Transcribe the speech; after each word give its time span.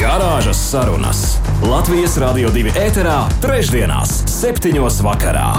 Garāžas 0.00 0.56
sarunas 0.70 1.18
Latvijas 1.60 2.14
Rādio 2.16 2.48
2 2.54 2.70
ēterā, 2.80 3.18
trešdienās, 3.42 4.14
septiņos 4.32 5.02
vakarā. 5.04 5.50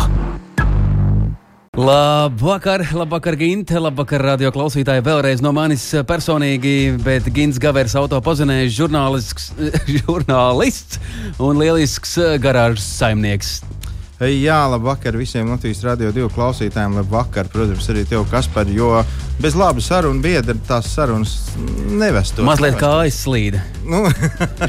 Labvakar, 1.78 2.82
labvakar, 2.98 3.38
Ginte, 3.38 3.78
labvakar, 3.78 4.26
radio 4.32 4.50
klausītāji. 4.56 5.04
Vēlreiz 5.06 5.44
no 5.46 5.52
manis 5.54 5.84
personīgi, 6.10 6.98
bet 7.06 7.30
Gins 7.36 7.62
Gavers, 7.62 7.94
autopozinējs, 8.02 8.74
žurnālists, 8.80 9.52
žurnālists 10.02 10.98
un 11.38 11.62
lielisks 11.62 12.18
garāžas 12.42 12.90
saimnieks. 12.98 13.60
Jā, 14.22 14.68
labvakar 14.70 15.16
visiem 15.18 15.48
Latvijas 15.50 15.80
radio 15.82 16.12
divu 16.14 16.28
klausītājiem. 16.30 16.94
Labvakar, 17.00 17.48
protams, 17.50 17.88
arī 17.90 18.04
tev, 18.06 18.28
Kaspar, 18.30 18.70
jo 18.70 19.00
bez 19.42 19.56
laba 19.58 19.82
saruna 19.82 20.22
biedra 20.22 20.54
tās 20.68 20.92
sarunas 20.94 21.32
nevestu. 21.90 22.46
Mazliet 22.46 22.78
kā 22.78 22.92
aizslīda 23.02 23.64
nu. 23.90 24.04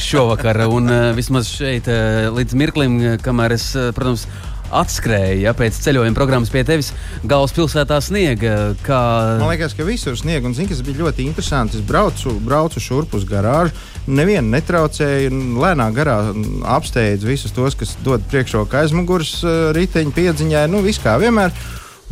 šovakar, 0.09 0.62
un 0.73 0.88
uh, 0.88 1.11
vismaz 1.16 1.51
šeit 1.52 1.91
uh, 1.92 2.30
līdz 2.33 2.56
mirklim, 2.56 2.97
kamēr 3.20 3.52
es, 3.59 3.66
uh, 3.77 3.91
protams, 3.92 4.25
atskrēja 4.73 5.39
ja, 5.47 5.53
pēc 5.57 5.79
ceļojuma 5.85 6.17
programmas 6.17 6.53
pie 6.53 6.65
tevis 6.67 6.93
galvaspilsētā 7.28 7.98
sniega. 8.05 8.55
Kā... 8.87 9.01
Man 9.41 9.53
liekas, 9.53 9.77
ka 9.78 9.87
visur 9.87 10.17
sniega, 10.19 10.48
un 10.48 10.56
zini, 10.56 10.70
kas 10.73 10.83
bija 10.87 11.03
ļoti 11.03 11.27
interesanti. 11.28 11.81
Es 11.81 11.87
braucu, 11.87 12.34
braucu 12.45 12.83
šurp 12.83 13.17
uz 13.19 13.27
garāžu, 13.28 13.75
nevienu 14.06 14.55
netraucēju, 14.55 15.31
lēnā 15.62 15.91
garā 15.97 16.19
apsteidzu 16.77 17.31
visus 17.31 17.55
tos, 17.55 17.77
kas 17.78 17.95
dod 18.06 18.25
priekšroku 18.33 18.81
aizmugures 18.81 19.39
eh, 19.45 19.62
riteņu 19.77 20.17
piedziņai, 20.17 20.67
nu 20.73 20.83
viss 20.87 21.03
kā 21.03 21.19
vienmēr. 21.23 21.55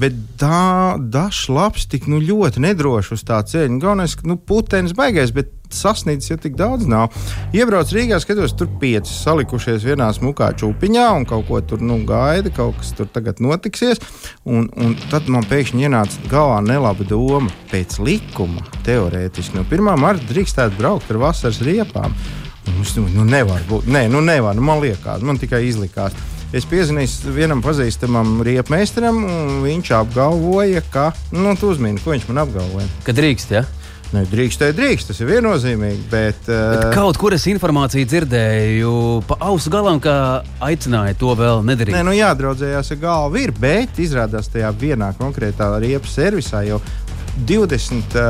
Bet 0.00 0.16
tā 0.40 0.96
dažs 1.12 1.48
labs 1.52 1.86
tik 1.90 2.06
nu, 2.08 2.20
ļoti 2.22 2.62
nedrošs 2.64 3.14
uz 3.16 3.24
tā 3.26 3.40
ceļa. 3.44 3.80
Galvenais, 3.82 4.14
ka 4.16 4.28
nu, 4.28 4.38
putenis 4.38 4.94
baigais, 4.96 5.32
bet 5.36 5.50
sasniedzis 5.74 6.32
jau 6.32 6.38
tik 6.40 6.56
daudz 6.58 6.86
nav. 6.90 7.14
Iebrauc 7.54 7.92
Rīgā, 7.94 8.18
skatos, 8.22 8.54
tur 8.58 8.70
pieci 8.80 9.12
salikušies 9.12 9.84
vienā 9.86 10.08
smukā 10.16 10.50
čūpiņā 10.60 11.06
un 11.18 11.26
kaut 11.28 11.46
ko 11.50 11.60
tur 11.62 11.84
nu, 11.84 12.00
gaida, 12.08 12.52
kaut 12.54 12.78
kas 12.80 12.94
tur 12.96 13.10
tagad 13.12 13.42
notiksies. 13.44 14.02
Un, 14.48 14.70
un 14.80 14.96
tad 15.12 15.28
man 15.32 15.46
pēkšņi 15.50 15.86
ienāca 15.86 16.30
galvā 16.32 16.60
nelaba 16.64 17.06
doma. 17.06 17.52
Pēc 17.70 18.00
likuma, 18.02 18.64
teorētiski, 18.86 19.58
no 19.58 19.66
1. 19.68 19.94
marta 20.00 20.32
drīkstētu 20.32 20.80
braukt 20.80 21.12
ar 21.12 21.20
vasaras 21.28 21.62
riepām. 21.66 22.16
Domāju, 22.70 23.08
nu 23.14 23.24
nevar 23.28 23.62
būt. 23.68 23.88
Nē, 23.90 24.06
nu 24.12 24.20
nevar, 24.24 24.54
nu 24.56 24.64
man 24.64 24.82
liekas, 24.82 25.24
man 25.26 25.38
tikai 25.40 25.64
izlikās. 25.68 26.16
Es 26.50 26.64
piezvanīju 26.66 27.30
vienam 27.30 27.60
pazīstamam 27.62 28.40
riepmeistaram, 28.42 29.20
un 29.22 29.60
viņš 29.62 29.92
apgalvoja, 30.00 30.80
ka, 30.90 31.12
nu, 31.30 31.52
tu 31.54 31.68
uzmini, 31.70 32.02
ko 32.02 32.10
viņš 32.10 32.24
man 32.26 32.40
apgalvoja. 32.42 32.88
Ka 33.06 33.14
drīkst, 33.14 33.52
ja? 33.54 33.62
Ne, 34.10 34.24
drīkst, 34.26 34.58
tai 34.58 34.72
drīkst, 34.74 35.12
tas 35.12 35.20
ir 35.22 35.28
viennozīmīgi. 35.28 36.00
Bet, 36.10 36.40
bet 36.48 36.80
uh, 36.88 36.88
kaut 36.96 37.20
kur 37.22 37.36
es 37.36 37.46
informāciju 37.52 38.08
dzirdēju, 38.10 38.94
pa 39.30 39.36
ausu 39.46 39.70
galam, 39.70 40.00
ka 40.02 40.14
aicināja 40.66 41.14
to 41.20 41.36
vēl 41.38 41.62
nedarīt. 41.68 41.94
Nē, 41.94 42.02
nu 42.08 42.16
jādraudzējās 42.18 42.90
ar 42.96 43.00
galvu 43.04 43.44
ir, 43.44 43.54
bet 43.54 44.02
izrādās 44.02 44.50
tajā 44.50 44.72
vienā 44.80 45.12
konkrētā 45.20 45.70
riepas 45.78 46.18
servisā 46.18 46.64
jau 46.66 46.80
20 47.46 48.16
uh, 48.16 48.22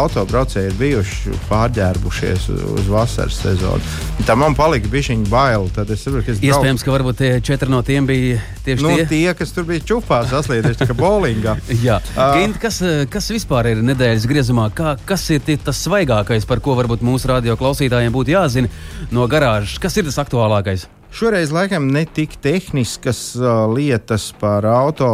autobraucēji 0.00 0.70
ir 0.70 0.76
bijuši 0.78 1.34
pārģērbušies 1.48 2.46
uz, 2.54 2.88
vasaras 2.90 3.36
sezonu. 3.42 3.92
Tā 4.26 4.36
man 4.38 4.56
palika 4.58 4.90
bišķiņa 4.92 5.30
bail. 5.30 5.68
Tad 5.74 5.92
es 5.94 6.02
saprotu, 6.04 6.26
ka 6.26 6.34
es 6.34 6.40
Iespējams, 6.40 6.82
brauc... 6.82 6.86
ka 6.86 6.94
varbūt 6.96 7.20
tie 7.20 7.30
četri 7.44 7.70
no 7.72 7.82
tiem 7.86 8.08
bija 8.08 8.40
tieši 8.66 8.86
nu, 8.86 8.94
tie. 8.96 9.06
tie, 9.12 9.36
kas 9.38 9.54
tur 9.54 9.68
bija 9.68 9.84
čupā 9.86 10.22
saslīdējuši, 10.30 10.88
kā 10.90 10.98
bowlingā. 10.98 11.56
Jā, 11.86 12.00
uh, 12.14 12.34
Gint, 12.38 12.58
kas, 12.62 12.80
kas 13.12 13.30
vispār 13.34 13.72
ir 13.74 13.84
nedēļas 13.86 14.28
griezumā? 14.30 14.70
Kā, 14.74 14.96
kas 15.08 15.28
ir 15.34 15.44
tie, 15.44 15.58
tas 15.60 15.84
svaigākais, 15.84 16.48
par 16.48 16.64
ko 16.64 16.78
varbūt 16.80 17.04
mūsu 17.04 17.30
radio 17.30 17.58
klausītājiem 17.60 18.14
būtu 18.14 18.34
jāzina 18.34 18.72
no 19.14 19.28
garāžas? 19.30 19.78
Kas 19.82 20.00
ir 20.00 20.08
tas 20.08 20.20
aktuālākais? 20.24 20.88
Šoreiz 21.14 21.52
laikam 21.54 21.86
ne 21.94 22.00
tik 22.10 22.32
tehniskas 22.42 23.36
uh, 23.36 23.74
lietas 23.74 24.32
par 24.40 24.66
auto, 24.66 25.08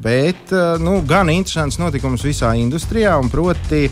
bet 0.00 0.52
uh, 0.56 0.80
nu, 0.80 1.02
gan 1.04 1.28
interesants 1.28 1.76
notikums 1.76 2.22
visā 2.24 2.54
industrijā. 2.56 3.12
Proti, 3.28 3.82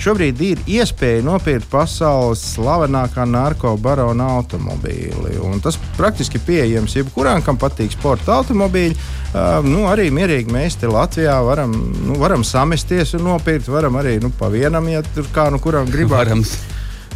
šobrīd 0.00 0.40
ir 0.40 0.62
iespēja 0.78 1.20
nopirkt 1.26 1.68
pasaules 1.68 2.40
slavenākā 2.54 3.26
narkobarona 3.28 4.30
automobīli. 4.38 5.34
Tas 5.66 5.76
praktiski 5.98 6.40
pieejams 6.46 6.96
jebkuram, 6.96 7.44
kam 7.44 7.60
patīk 7.60 7.92
sporta 7.92 8.38
automobīļi. 8.38 8.96
Uh, 8.96 9.60
nu, 9.68 9.84
arī 9.90 10.08
mierīgi 10.08 10.54
mēs 10.56 10.78
te 10.80 10.88
Latvijā 10.88 11.36
varam, 11.44 11.76
nu, 12.06 12.16
varam 12.22 12.40
samesties 12.40 13.12
un 13.20 13.28
nopirkt. 13.28 13.68
Varam 13.68 14.00
arī 14.00 14.16
nu, 14.24 14.32
pa 14.32 14.48
vienam, 14.48 14.88
ja 14.88 15.04
tur 15.12 15.28
kā 15.36 15.50
nu 15.52 15.60
kuram 15.60 15.92
gribams. 15.92 16.56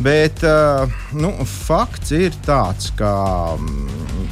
Bet 0.01 0.41
uh, 0.43 0.89
nu, 1.13 1.29
fakts 1.45 2.15
ir 2.17 2.33
tāds, 2.47 2.89
ka 2.97 3.11
mm, 3.61 4.29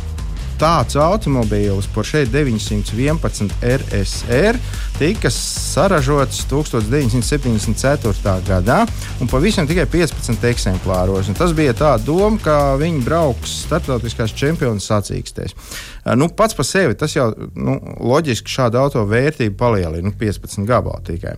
tāds 0.59 0.97
automobīls 0.97 1.87
Porsche 1.93 2.23
911 2.33 3.53
RSR 3.61 4.57
tika 4.97 5.29
saražots 5.31 6.41
1974. 6.49 8.35
gadā 8.49 8.79
un 9.21 9.29
pavisam 9.29 9.69
tikai 9.69 9.85
15 9.93 10.49
eksemplāros. 10.49 11.29
Un 11.29 11.37
tas 11.37 11.53
bija 11.53 11.77
tā 11.77 11.93
doma, 12.01 12.41
ka 12.41 12.57
viņi 12.81 13.05
brauks 13.05 13.59
starptautiskās 13.67 14.33
čempionu 14.33 14.81
sacīkstēs. 14.81 15.53
Uh, 15.53 16.17
nu, 16.17 16.33
pats 16.33 16.57
par 16.57 16.65
sevi 16.65 16.97
tas 16.97 17.13
jau 17.13 17.29
nu, 17.53 17.77
loģiski 18.01 18.57
šāda 18.57 18.81
auto 18.87 19.05
vērtība 19.05 19.53
palielina 19.67 20.09
nu, 20.09 20.17
15 20.17 20.65
gabalu 20.65 21.05
tikai. 21.13 21.37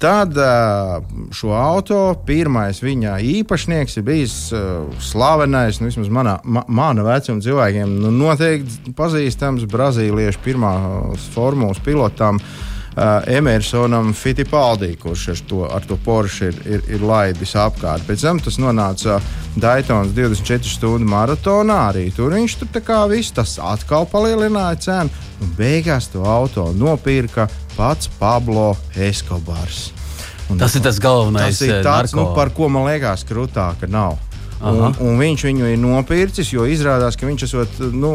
Tad 0.00 0.36
šo 1.34 1.52
auto 1.54 1.98
pirmais 2.26 2.80
viņa 2.82 3.16
īpašnieks 3.22 3.98
ir 4.00 4.06
bijis 4.06 4.34
slavenais, 5.04 5.80
nu, 5.80 5.88
vismaz 5.90 6.10
manā, 6.12 6.36
ma, 6.44 6.64
mana 6.68 7.06
vecuma 7.06 7.44
cilvēkiem, 7.44 7.96
nu, 8.02 8.12
noteikti 8.14 8.94
pazīstams 8.96 9.66
brazīliešu 9.70 10.44
pirmās 10.44 11.28
formulas 11.34 11.82
pilotam. 11.84 12.42
Emersonam 13.26 14.12
Fittipaldī, 14.14 14.92
kurš 15.02 15.24
ar 15.32 15.40
to, 15.48 15.62
ar 15.66 15.86
to 15.88 15.96
Porsche 15.98 16.52
ir, 16.52 16.58
ir, 16.76 16.84
ir 16.94 17.02
laidis 17.02 17.56
apkārt. 17.58 18.04
Pēc 18.06 18.22
tam 18.22 18.38
tas 18.38 18.58
nonāca 18.62 19.16
Daytonas 19.58 20.14
24 20.14 20.70
stundu 20.76 21.08
maratonā. 21.10 21.80
Arī 21.90 22.04
tur 22.14 22.36
viņš 22.36 22.54
tur 22.60 22.82
kā 22.86 23.00
viss 23.10 23.34
tas 23.34 23.56
atkal 23.58 24.06
palielināja 24.06 24.78
cenu. 24.86 25.24
Un 25.42 25.50
beigās 25.58 26.06
to 26.12 26.22
auto 26.22 26.68
nopirka 26.78 27.48
pats 27.76 28.10
Pablo 28.20 28.72
Escobars. 28.96 29.90
Un 30.50 30.60
tas 30.60 30.74
ir 30.76 30.84
tas 30.84 31.00
galvenais. 31.00 31.56
Tas 31.56 31.66
ir 31.66 31.80
tāds, 31.80 32.12
narko. 32.12 32.20
nu, 32.20 32.36
par 32.36 32.52
ko 32.54 32.68
man 32.72 32.88
liekas, 32.90 33.24
krūtāka 33.28 33.88
nav. 33.90 34.18
Un, 34.64 34.94
un 35.02 35.18
viņš 35.20 35.42
viņu 35.44 35.66
ir 35.68 35.80
nopircis, 35.80 36.48
jo 36.54 36.64
izrādās, 36.70 37.18
ka 37.20 37.26
viņš 37.28 37.42
ir 37.44 37.72
nu, 37.92 38.12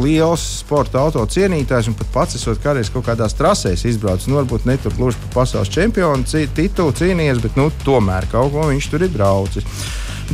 liels 0.00 0.44
sporta 0.62 1.02
auto 1.02 1.24
cienītājs 1.28 1.90
un 1.90 1.96
pat 1.98 2.12
pats 2.14 2.38
esot 2.38 2.62
kādreiz 2.62 2.88
kaut 2.92 3.04
kādās 3.10 3.36
trasēs 3.36 3.84
izbraucis. 3.90 4.30
Nu, 4.30 4.38
varbūt 4.40 4.64
ne 4.68 4.78
tur 4.80 4.94
gluži 4.96 5.20
par 5.26 5.42
pasaules 5.42 5.72
čempionu 5.72 6.24
titulu 6.56 6.94
cīnījies, 6.96 7.42
bet 7.44 7.60
nu, 7.60 7.68
tomēr 7.84 8.28
kaut 8.32 8.54
ko 8.54 8.70
viņš 8.70 8.88
tur 8.92 9.04
ir 9.04 9.12
braucis. 9.12 9.68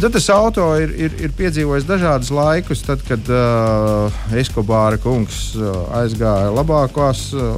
Tad 0.01 0.13
tas 0.13 0.29
auto 0.31 0.65
ir, 0.79 0.93
ir, 0.95 1.15
ir 1.27 1.33
piedzīvojis 1.35 1.87
dažādus 1.89 2.29
laikus. 2.31 2.85
Tad, 2.87 3.01
kad 3.09 3.31
uh, 3.33 4.19
Eskobāra 4.39 4.99
kungs 5.03 5.57
uh, 5.59 5.89
aizgāja 5.99 6.53
labākās 6.55 7.23
uh, 7.35 7.57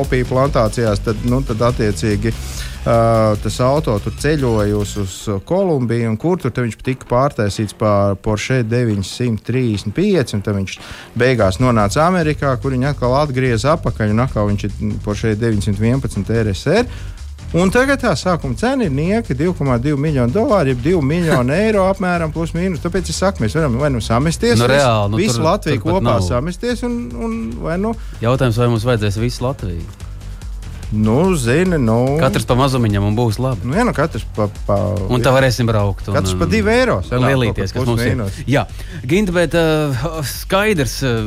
opiju 0.00 0.28
plantācijās, 0.28 1.00
tad, 1.06 1.22
nu, 1.24 1.38
tad 1.46 1.62
attiecīgi 1.70 2.34
uh, 2.34 3.32
tas 3.40 3.56
auto 3.64 3.94
tur 4.04 4.12
ceļoja 4.20 4.76
uz, 4.76 5.14
Kolumbiju, 5.48 6.10
un 6.10 6.18
kur 6.20 6.42
tur 6.42 6.52
viņš 6.58 6.76
tika 6.84 7.08
pārtaisīts 7.08 7.78
par 7.80 8.18
Porsche 8.20 8.60
935. 8.66 10.36
Tad 10.36 10.58
viņš 10.58 10.76
beigās 11.16 11.62
nonāca 11.64 12.04
Amerikā, 12.10 12.52
kur 12.60 12.76
viņi 12.76 12.90
atkal 12.92 13.16
atgriezās 13.22 13.78
atpakaļ, 13.78 14.12
un 14.12 14.26
atkal 14.26 14.52
viņš 14.52 14.68
ir 14.68 14.76
Porsche 15.06 15.32
911 15.38 16.36
RSR. 16.44 16.92
Un 17.50 17.70
tagad 17.74 17.98
tā 17.98 18.12
sākuma 18.14 18.54
cena 18.54 18.84
ir 18.86 18.92
nieka 18.94 19.34
2,2 19.34 19.96
miljonu 19.98 20.30
dolāru, 20.30 20.70
jeb 20.70 20.84
2 20.84 21.00
miljonu 21.02 21.50
eiro 21.50 21.88
apmēram, 21.90 22.30
plus 22.30 22.52
mīnus. 22.54 22.78
Tāpēc 22.84 23.08
es 23.10 23.16
saku, 23.18 23.42
mēs 23.42 23.56
varam 23.58 23.74
vai 23.80 23.88
nu 23.90 23.98
samesties, 23.98 24.60
nu, 24.60 24.68
reāli, 24.70 25.10
nu, 25.10 25.18
visu 25.18 25.40
tur, 25.40 25.46
Latviju 25.48 25.80
tur 25.80 25.96
kopā 25.96 26.04
nav. 26.06 26.20
samesties, 26.22 26.84
un, 26.86 27.00
un 27.18 27.40
vai 27.64 27.74
nu. 27.82 27.90
Jautājums, 28.22 28.60
vai 28.60 28.68
mums 28.70 28.86
vajadzēs 28.86 29.18
visu 29.18 29.42
Latviju? 29.48 29.82
Nu, 30.90 31.34
zini, 31.38 31.78
nu. 31.78 31.96
Katrs 32.18 32.46
pa 32.46 32.54
mazumiņam 32.58 33.04
un 33.06 33.16
būs 33.18 33.38
labi. 33.42 33.66
Nu, 33.66 33.74
jā, 33.78 33.82
nu 33.86 33.94
katrs 33.94 34.24
pa. 34.34 34.46
pa 34.66 34.78
Un 35.10 35.22
tā 35.22 35.30
varēsim 35.34 35.66
braukt. 35.66 36.06
Un, 36.10 36.16
Katrs 36.18 36.34
pa 36.38 36.46
divu 36.50 36.70
eiro. 36.70 36.96
Un 37.14 37.26
lielīties, 37.26 37.74
kas 37.74 37.86
mums 37.86 38.02
ir. 38.06 38.22
Jā, 38.50 38.64
Ginta, 39.06 39.34
bet 39.34 39.54
uh, 39.58 40.22
skaidrs, 40.26 40.96
uh, 41.06 41.18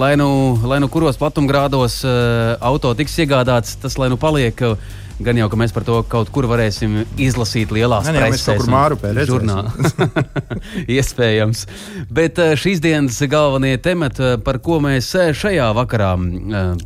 lai, 0.00 0.14
nu, 0.20 0.28
lai 0.68 0.80
nu 0.80 0.88
kuros 0.92 1.20
platumgrādos 1.20 1.98
uh, 2.04 2.54
auto 2.64 2.92
tiks 2.96 3.16
iegādāts, 3.24 3.76
tas 3.80 3.96
lai 4.00 4.08
nu 4.12 4.20
paliek. 4.20 4.64
Uh, 4.64 5.00
Gan 5.22 5.38
jau, 5.38 5.46
ka 5.50 5.58
mēs 5.58 5.70
par 5.74 5.84
to 5.86 6.00
kaut 6.10 6.30
kur 6.34 6.48
varēsim 6.50 7.04
izlasīt 7.22 7.70
lielās 7.74 8.08
jau 8.08 8.14
mēs 8.18 8.46
kaut 8.48 8.64
kur 8.64 8.72
mārupē 8.72 9.12
redzēsim. 9.14 10.08
Iespējams. 10.96 11.66
Bet 12.10 12.40
uh, 12.42 12.56
šīs 12.58 12.82
dienas 12.82 13.20
galvenie 13.30 13.76
temati, 13.82 14.24
uh, 14.24 14.40
par 14.42 14.58
ko 14.64 14.80
mēs 14.82 15.12
uh, 15.14 15.30
šajā 15.36 15.70
vakarā 15.78 16.10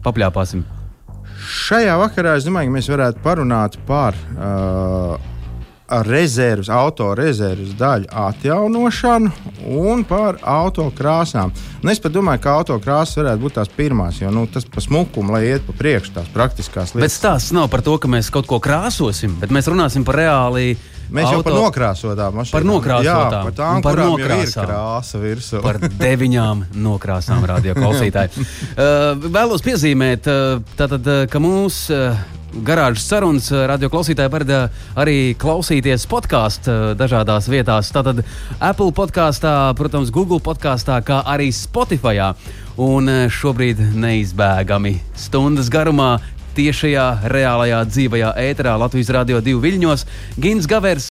papļāpāsim. 0.04 0.66
Šajā 1.48 1.96
vakarā 2.02 2.36
es 2.36 2.44
domāju, 2.44 2.68
ka 2.68 2.76
mēs 2.76 2.92
varētu 2.92 3.24
parunāt 3.24 3.80
par 3.88 4.16
uh, 4.36 5.16
rezerves, 5.88 6.68
auto 6.68 7.12
rezerves 7.16 7.72
daļu 7.78 8.10
atjaunošanu 8.12 9.30
un 9.78 10.04
par 10.08 10.36
auto 10.42 10.88
krāsām. 10.94 11.52
Un 11.82 11.92
es 11.92 12.00
pat 12.02 12.12
domāju, 12.12 12.42
ka 12.44 12.56
auto 12.60 12.76
krāsas 12.82 13.20
varētu 13.20 13.44
būt 13.44 13.56
tās 13.56 13.72
pirmās, 13.72 14.20
jo 14.20 14.32
nu, 14.34 14.44
tas 14.52 14.68
pa 14.68 14.84
smukumu, 14.84 15.32
lai 15.32 15.46
iet 15.48 15.64
pa 15.66 15.76
priekšu, 15.78 16.14
tās 16.18 16.28
praktiskās 16.34 16.92
lietas. 16.94 17.06
Bet 17.06 17.16
stāsts 17.16 17.56
nav 17.56 17.70
par 17.72 17.84
to, 17.86 17.96
ka 18.00 18.10
mēs 18.10 18.28
kaut 18.34 18.48
ko 18.50 18.60
krāsosim, 18.62 19.38
bet 19.40 19.54
mēs 19.54 19.70
runāsim 19.70 20.04
par 20.04 20.20
reāli 20.20 20.76
Mēs 21.08 21.28
auto... 21.28 21.38
jau 21.38 21.44
par 21.46 21.56
nokrāsotām 21.56 22.38
mašīnām. 22.38 22.54
Par 22.56 22.66
nokrāsotām. 22.68 23.04
Jā, 23.08 23.42
par 23.48 23.54
tām, 23.56 23.84
par 23.84 24.00
nokrāsām. 24.02 24.66
krāsa 24.68 25.20
virsū. 25.22 25.60
Par 25.64 25.78
deviņām 25.80 26.64
nokrāsām 26.84 27.46
radio 27.48 27.76
klausītāji. 27.78 28.34
uh, 28.44 29.28
vēlos 29.28 29.64
piezīmēt, 29.64 30.28
uh, 30.28 30.58
tātad, 30.78 31.08
uh, 31.08 31.24
ka 31.32 31.40
mūsu 31.42 31.96
uh, 31.96 32.20
garāžas 32.64 33.08
sarunas 33.08 33.48
radio 33.70 33.90
klausītāji 33.92 34.32
var 34.32 34.44
arī 35.00 35.18
klausīties 35.40 36.06
podkāstu 36.10 36.76
dažādās 36.98 37.48
vietās. 37.52 37.92
Tātad 37.94 38.22
Apple 38.58 38.92
podkāstā, 38.96 39.74
protams, 39.78 40.12
Google 40.14 40.40
podkāstā, 40.44 41.00
kā 41.04 41.22
arī 41.28 41.50
Spotify. 41.52 42.32
Un 42.78 43.10
šobrīd 43.34 43.80
neizbēgami 43.98 45.00
stundas 45.18 45.66
garumā 45.72 46.12
tiešajā, 46.58 47.06
reālajā 47.30 47.80
dzīvajā 47.92 48.34
ēterā 48.48 48.74
Latvijas 48.82 49.12
Rādio 49.14 49.42
2 49.44 49.62
viļņos 49.62 50.06
Gins 50.42 50.66
Gavers. 50.70 51.08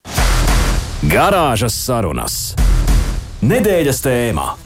Garāžas 1.07 1.77
sarunas. 1.87 2.39
Nedēļas 3.47 4.03
tēmā. 4.03 4.66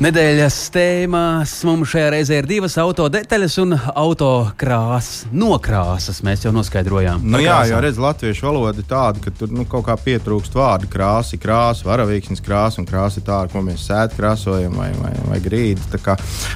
Nedēļas 0.00 0.54
tēmās 0.72 1.50
mums 1.68 1.90
šajā 1.92 2.06
reizē 2.14 2.38
ir 2.40 2.46
divas 2.48 2.72
auto 2.80 3.04
detaļas 3.12 3.56
un 3.60 3.74
auto 3.76 4.30
krāsas. 4.56 5.26
Nokrāsas 5.28 6.22
mēs 6.24 6.46
jau 6.46 6.54
noskaidrojām. 6.56 7.20
Nu, 7.20 7.36
jā, 7.44 7.58
jau 7.68 7.82
redz, 7.84 8.00
latviešu 8.00 8.46
valoda 8.46 8.80
ir 8.80 8.86
tāda, 8.88 9.20
ka 9.20 9.28
tur 9.36 9.52
nu, 9.52 9.66
kaut 9.68 9.84
kā 9.90 9.98
pietrūkst 10.00 10.56
vārdu 10.56 10.88
krāsa, 10.88 11.36
krāsa, 11.42 11.84
varavīksnes 11.84 12.40
krāsa 12.46 12.80
un 12.80 12.86
krāsa 12.88 13.20
ir 13.20 13.26
tā, 13.26 13.42
ko 13.52 13.60
mēs 13.66 13.84
sēt 13.90 14.16
krāsojam 14.16 14.78
vai, 14.80 14.88
vai, 15.02 15.12
vai 15.26 15.42
grīdu. 15.44 16.00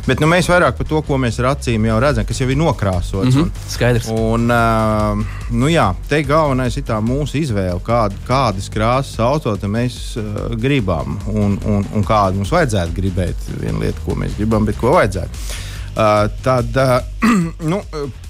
Bet 0.08 0.24
nu, 0.24 0.30
mēs 0.32 0.48
vairāk 0.48 0.80
par 0.80 0.88
to, 0.94 1.02
ko 1.04 1.20
mēs 1.20 1.42
ar 1.42 1.50
acīm 1.52 1.84
jau 1.90 2.00
redzam, 2.00 2.24
kas 2.24 2.40
jau 2.40 2.48
ir 2.48 2.56
nokrāsots. 2.62 3.28
Mm 3.28 3.42
-hmm, 3.42 3.52
un, 3.52 3.68
skaidrs. 3.76 4.08
Un, 4.08 4.48
uh, 4.48 5.36
nu, 5.52 5.68
jā, 5.68 5.90
te 6.08 6.22
galvenais 6.24 6.80
ir 6.80 6.88
tā 6.88 6.96
mūsu 7.04 7.42
izvēle, 7.42 7.76
kād, 7.84 8.16
kādas 8.24 8.72
krāsas 8.72 9.20
auto 9.20 9.52
mēs 9.68 10.16
uh, 10.16 10.56
gribam 10.56 11.20
un, 11.28 11.60
un, 11.66 11.84
un 11.92 12.04
kādu 12.04 12.40
mums 12.40 12.56
vajadzētu 12.56 12.96
gribēt 12.96 13.33
šeit 13.42 13.62
viena 13.62 13.78
lieta, 13.82 14.00
ko 14.04 14.16
mēs 14.18 14.36
gribam, 14.38 14.66
bet 14.66 14.78
ko 14.80 14.94
vajadzētu. 14.96 15.46
Uh, 15.94 16.26
tad 16.42 16.74
uh, 16.74 17.04
nu, 17.70 17.78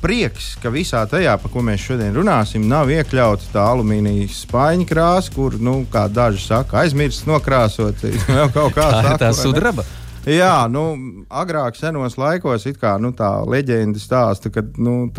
prieks, 0.03 0.51
ka 0.61 0.69
visā 0.69 1.01
tajā, 1.09 1.39
par 1.41 1.53
ko 1.53 1.63
mēs 1.65 1.81
šodien 1.81 2.13
runāsim, 2.13 2.67
nav 2.69 2.93
iekļauts 2.93 3.49
tā 3.55 3.65
alumīnijas 3.73 4.43
spaiņa 4.45 4.89
krāsa, 4.91 5.33
kur, 5.33 5.57
nu, 5.57 5.87
kā 5.93 6.05
daži 6.13 6.45
saka, 6.45 6.83
aizmirst 6.83 7.25
nokrāsot. 7.31 8.05
Tā, 8.75 9.17
tā 9.21 9.33
sudraba. 9.37 9.85
Ne? 9.85 10.04
Jā, 10.25 10.65
nu, 10.73 10.83
agrāk, 11.29 11.77
senos 11.77 12.15
laikos, 12.17 12.65
kā, 12.81 12.95
nu, 13.03 13.11
tā 13.17 13.29
leģenda 13.45 14.01
stāsta, 14.01 14.49
ka 14.53 14.63
nu, 14.81 15.11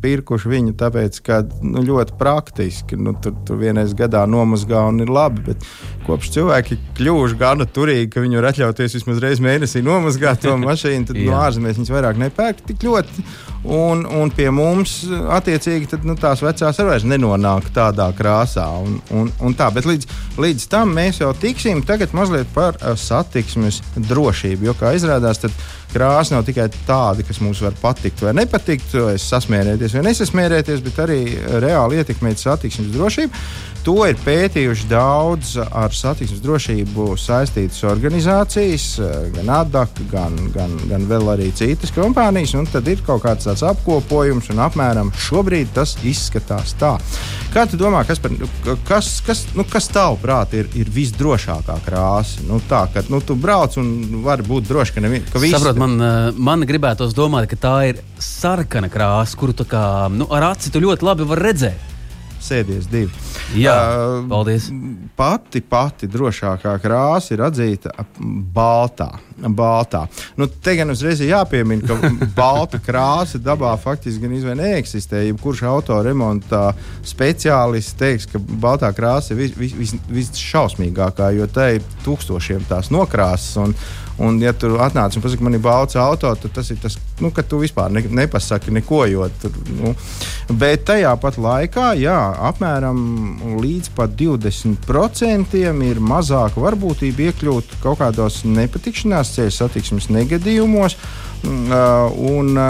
pirkuši 0.00 0.48
viņu 0.48 0.76
tāpēc, 0.80 1.18
ka 1.26 1.42
nu, 1.60 1.82
ļoti 1.84 2.16
praktiski 2.20 2.96
nu, 2.96 3.12
tur, 3.20 3.34
tur 3.44 3.60
vienreiz 3.60 3.92
gadā 3.96 4.24
nomazgā 4.24 4.86
un 4.88 5.04
ir 5.04 5.12
labi. 5.12 5.44
Bet 5.50 5.68
kopš 6.06 6.32
cilvēki 6.38 6.80
kļuvuši 6.96 7.36
gana 7.40 7.68
turīgi, 7.68 8.08
ka 8.14 8.24
viņi 8.24 8.40
var 8.40 8.50
atļauties 8.54 8.96
vismaz 8.96 9.20
reizi 9.20 9.44
mēnesī 9.44 9.84
nomazgāt 9.84 10.40
to 10.46 10.56
mašīnu, 10.62 11.10
tad 11.10 11.20
no 11.20 11.28
nu, 11.28 11.36
ārzemēs 11.42 11.76
viņas 11.76 11.94
vairāk 11.98 12.24
nepērk 12.24 12.64
tik 12.70 12.88
ļoti. 12.88 13.28
Un, 13.60 14.06
un 14.08 14.30
pie 14.32 14.46
mums, 14.54 15.02
attiecīgi, 15.36 15.90
tad, 15.92 16.04
nu, 16.08 16.14
tās 16.16 16.40
vecās 16.40 16.78
arī 16.80 16.94
vairs 16.94 17.04
nenonāk 17.04 17.66
tādā 17.76 18.06
krāsā. 18.16 18.64
Un, 18.80 18.96
un, 19.12 19.28
un 19.44 19.56
tā. 19.56 19.68
Bet 19.74 19.88
līdz, 19.88 20.08
līdz 20.40 20.64
tam 20.72 20.94
mēs 20.96 21.20
jau 21.20 21.34
tiksim 21.36 21.82
tagad 21.84 22.14
mazliet 22.16 22.48
par 22.54 22.78
uh, 22.80 22.94
satiksmes 22.96 23.82
drošību. 24.08 24.70
Jo, 24.70 24.76
kā 24.80 24.94
izrādās, 24.96 25.42
tad 25.44 25.52
krāsa 25.94 26.36
nav 26.36 26.46
tikai 26.48 26.68
tāda, 26.88 27.24
kas 27.26 27.40
mums 27.44 27.62
var 27.64 27.76
patikt 27.80 28.22
vai 28.24 28.34
nepatikt, 28.40 28.94
vai 28.94 29.16
sasmērēties 29.20 29.96
vai 29.96 30.06
nesasmērēties, 30.10 30.84
bet 30.86 31.02
arī 31.04 31.20
reāli 31.62 32.00
ietekmēt 32.00 32.42
satiksmes 32.42 32.92
drošību. 32.94 33.44
To 33.80 33.94
ir 34.04 34.18
pētījuši 34.20 34.88
daudz 34.90 35.54
ar 35.64 35.94
satiksmes 35.96 36.42
drošību 36.44 37.14
saistītas 37.16 37.80
organizācijas, 37.88 38.88
gan 39.32 39.52
ADAC, 39.56 40.02
gan, 40.10 40.36
gan, 40.52 40.74
gan 40.90 41.06
vēl 41.08 41.30
arī 41.32 41.48
citas 41.56 41.94
kompānijas. 41.96 42.52
Tad 42.74 42.90
ir 42.92 43.00
kaut 43.06 43.24
kāds 43.24 43.48
tāds 43.48 43.64
apkopojums, 43.64 44.50
un 44.52 44.60
apmēram 44.66 45.14
šobrīd 45.16 45.72
tas 45.78 45.96
izskatās 46.04 46.74
tā. 46.80 46.98
Kā 47.54 47.64
tu 47.66 47.80
domā, 47.80 48.04
kas, 48.06 48.20
par, 48.22 48.34
kas, 48.86 49.08
kas, 49.26 49.46
nu, 49.56 49.64
kas 49.66 49.88
tavuprāt 49.90 50.52
ir, 50.60 50.68
ir 50.76 50.92
visdrošākā 50.92 51.80
krāsa? 51.86 52.44
Nu, 52.46 52.60
tā, 52.68 52.84
ka 52.92 53.02
nu, 53.08 53.22
tu 53.24 53.34
brauc 53.34 53.80
un 53.80 54.20
vari 54.26 54.44
būt 54.46 54.68
drošs, 54.68 54.92
ka, 54.94 55.02
nevien, 55.02 55.24
ka 55.32 55.40
viss 55.40 55.56
ir. 55.56 55.79
Man, 55.80 55.96
man 56.36 56.66
gribētos 56.68 57.14
domāt, 57.16 57.46
ka 57.48 57.56
tā 57.56 57.76
ir 57.88 58.02
sarkana 58.20 58.90
krāsa, 58.92 59.38
kuru 59.40 59.64
kā, 59.64 59.84
nu, 60.12 60.26
ar 60.28 60.50
aci 60.52 60.72
tu 60.74 60.82
ļoti 60.82 61.06
labi 61.06 61.28
vari 61.30 61.46
redzēt 61.48 61.90
sēdies 62.40 62.88
divi. 62.90 63.12
Jā, 63.60 63.74
uh, 63.76 64.16
paldies. 64.30 64.70
Pati, 65.18 65.62
pati 65.62 66.08
drošākā 66.10 66.74
krāsa 66.82 67.34
ir 67.36 67.44
atzīta 67.46 67.92
baltā. 68.54 69.10
Baltā. 69.48 70.04
Nu, 70.36 70.48
te 70.48 70.74
gan 70.78 70.92
uzreiz 70.92 71.20
ir 71.22 71.32
jāpiemina, 71.32 71.86
ka 71.86 72.10
balta 72.40 72.80
krāsa 72.82 73.40
dabā 73.42 73.72
faktiski 73.80 74.24
gan 74.24 74.36
izvēle 74.36 74.60
neeksistē. 74.62 75.24
Jebkurš 75.28 75.64
autoremonta 75.70 76.70
speciālists 77.06 77.96
teiks, 78.00 78.28
ka 78.30 78.40
baltā 78.40 78.92
krāsa 78.96 79.34
ir 79.34 79.56
visšausmīgākā, 80.10 81.30
vis, 81.32 81.40
vis, 81.40 81.40
vis 81.40 81.40
jo 81.40 81.50
tai 81.54 81.72
ir 81.78 81.90
tūkstošiem 82.04 82.68
tās 82.68 82.92
nokrāsas. 82.94 83.56
Un, 83.64 83.76
Un, 84.20 84.36
ja 84.42 84.52
tu 84.52 84.68
atnāc 84.76 85.14
un 85.16 85.22
pasaki, 85.24 85.44
man 85.46 85.56
ir 85.56 85.62
balts 85.64 85.96
auto, 85.96 86.28
tad 86.36 86.52
tas 86.52 86.68
ir 86.72 86.76
tas, 86.82 86.98
nu, 87.24 87.30
ka 87.32 87.40
tu 87.46 87.56
vispār 87.62 87.88
ne, 87.94 88.02
nepasaki 88.04 88.72
neko. 88.76 89.00
Tur, 89.40 89.54
nu. 89.78 89.94
Bet 90.60 90.84
tajā 90.90 91.14
pat 91.22 91.38
laikā, 91.40 91.86
jā, 92.00 92.18
apmēram 92.50 92.98
līdz 93.62 93.94
pat 93.96 94.12
20% 94.20 95.56
ir 95.56 96.02
mazāka 96.04 96.60
varbūtība 96.60 97.30
iekļūt 97.30 97.78
kaut 97.80 98.02
kādos 98.02 98.42
nepatikšanās 98.44 99.29
ceļu 99.36 99.54
satiksmes 99.54 100.10
negadījumos. 100.12 100.98
Mm, 101.46 101.72
un, 102.34 102.60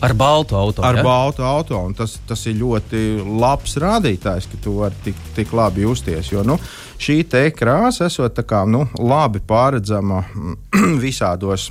Ar 0.00 0.12
baltu 0.12 0.56
auto. 0.56 0.82
Ar 0.84 0.98
ja? 0.98 1.02
baltu 1.02 1.42
auto. 1.42 1.78
Tas, 1.96 2.18
tas 2.28 2.42
ir 2.50 2.58
ļoti 2.60 3.02
labs 3.40 3.78
rādītājs, 3.80 4.48
ka 4.52 4.60
tu 4.62 4.76
vari 4.82 4.98
tik, 5.06 5.20
tik 5.38 5.54
labi 5.56 5.86
justies. 5.86 6.28
Jo 6.32 6.44
nu, 6.44 6.58
šī 7.00 7.22
krāsa 7.56 8.10
esot 8.10 8.36
kā, 8.44 8.66
nu, 8.68 8.84
labi 9.00 9.40
pārredzama 9.40 10.22
visādos 11.04 11.70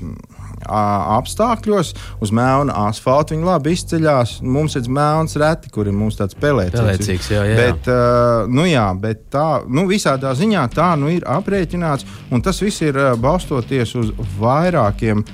apstākļos, 0.65 1.93
uz 2.23 2.33
melna 2.35 2.75
asfalta 2.89 3.35
viņi 3.35 3.47
labi 3.47 3.75
izceļas. 3.75 4.39
Mums 4.41 4.77
ir 4.79 4.89
melns 4.91 5.37
reti, 5.39 5.71
kur 5.73 5.89
ir 5.89 5.95
mums 5.95 6.19
tāds 6.19 6.37
pelēcīgs. 6.39 7.31
jā, 7.31 7.45
jā. 7.51 7.55
Bet, 7.59 7.89
uh, 7.91 8.49
nu 8.51 8.67
jā, 8.69 8.87
bet 8.99 9.27
tā, 9.33 9.47
nu, 9.67 9.87
visādā 9.89 10.33
ziņā 10.37 10.67
tā 10.75 10.91
nu, 10.99 11.09
ir 11.13 11.25
aprēķināts, 11.29 12.07
un 12.31 12.43
tas 12.45 12.61
viss 12.63 12.83
ir 12.85 12.97
uh, 12.99 13.13
balstoties 13.19 13.95
uz 13.99 14.13
vairākiem 14.39 15.25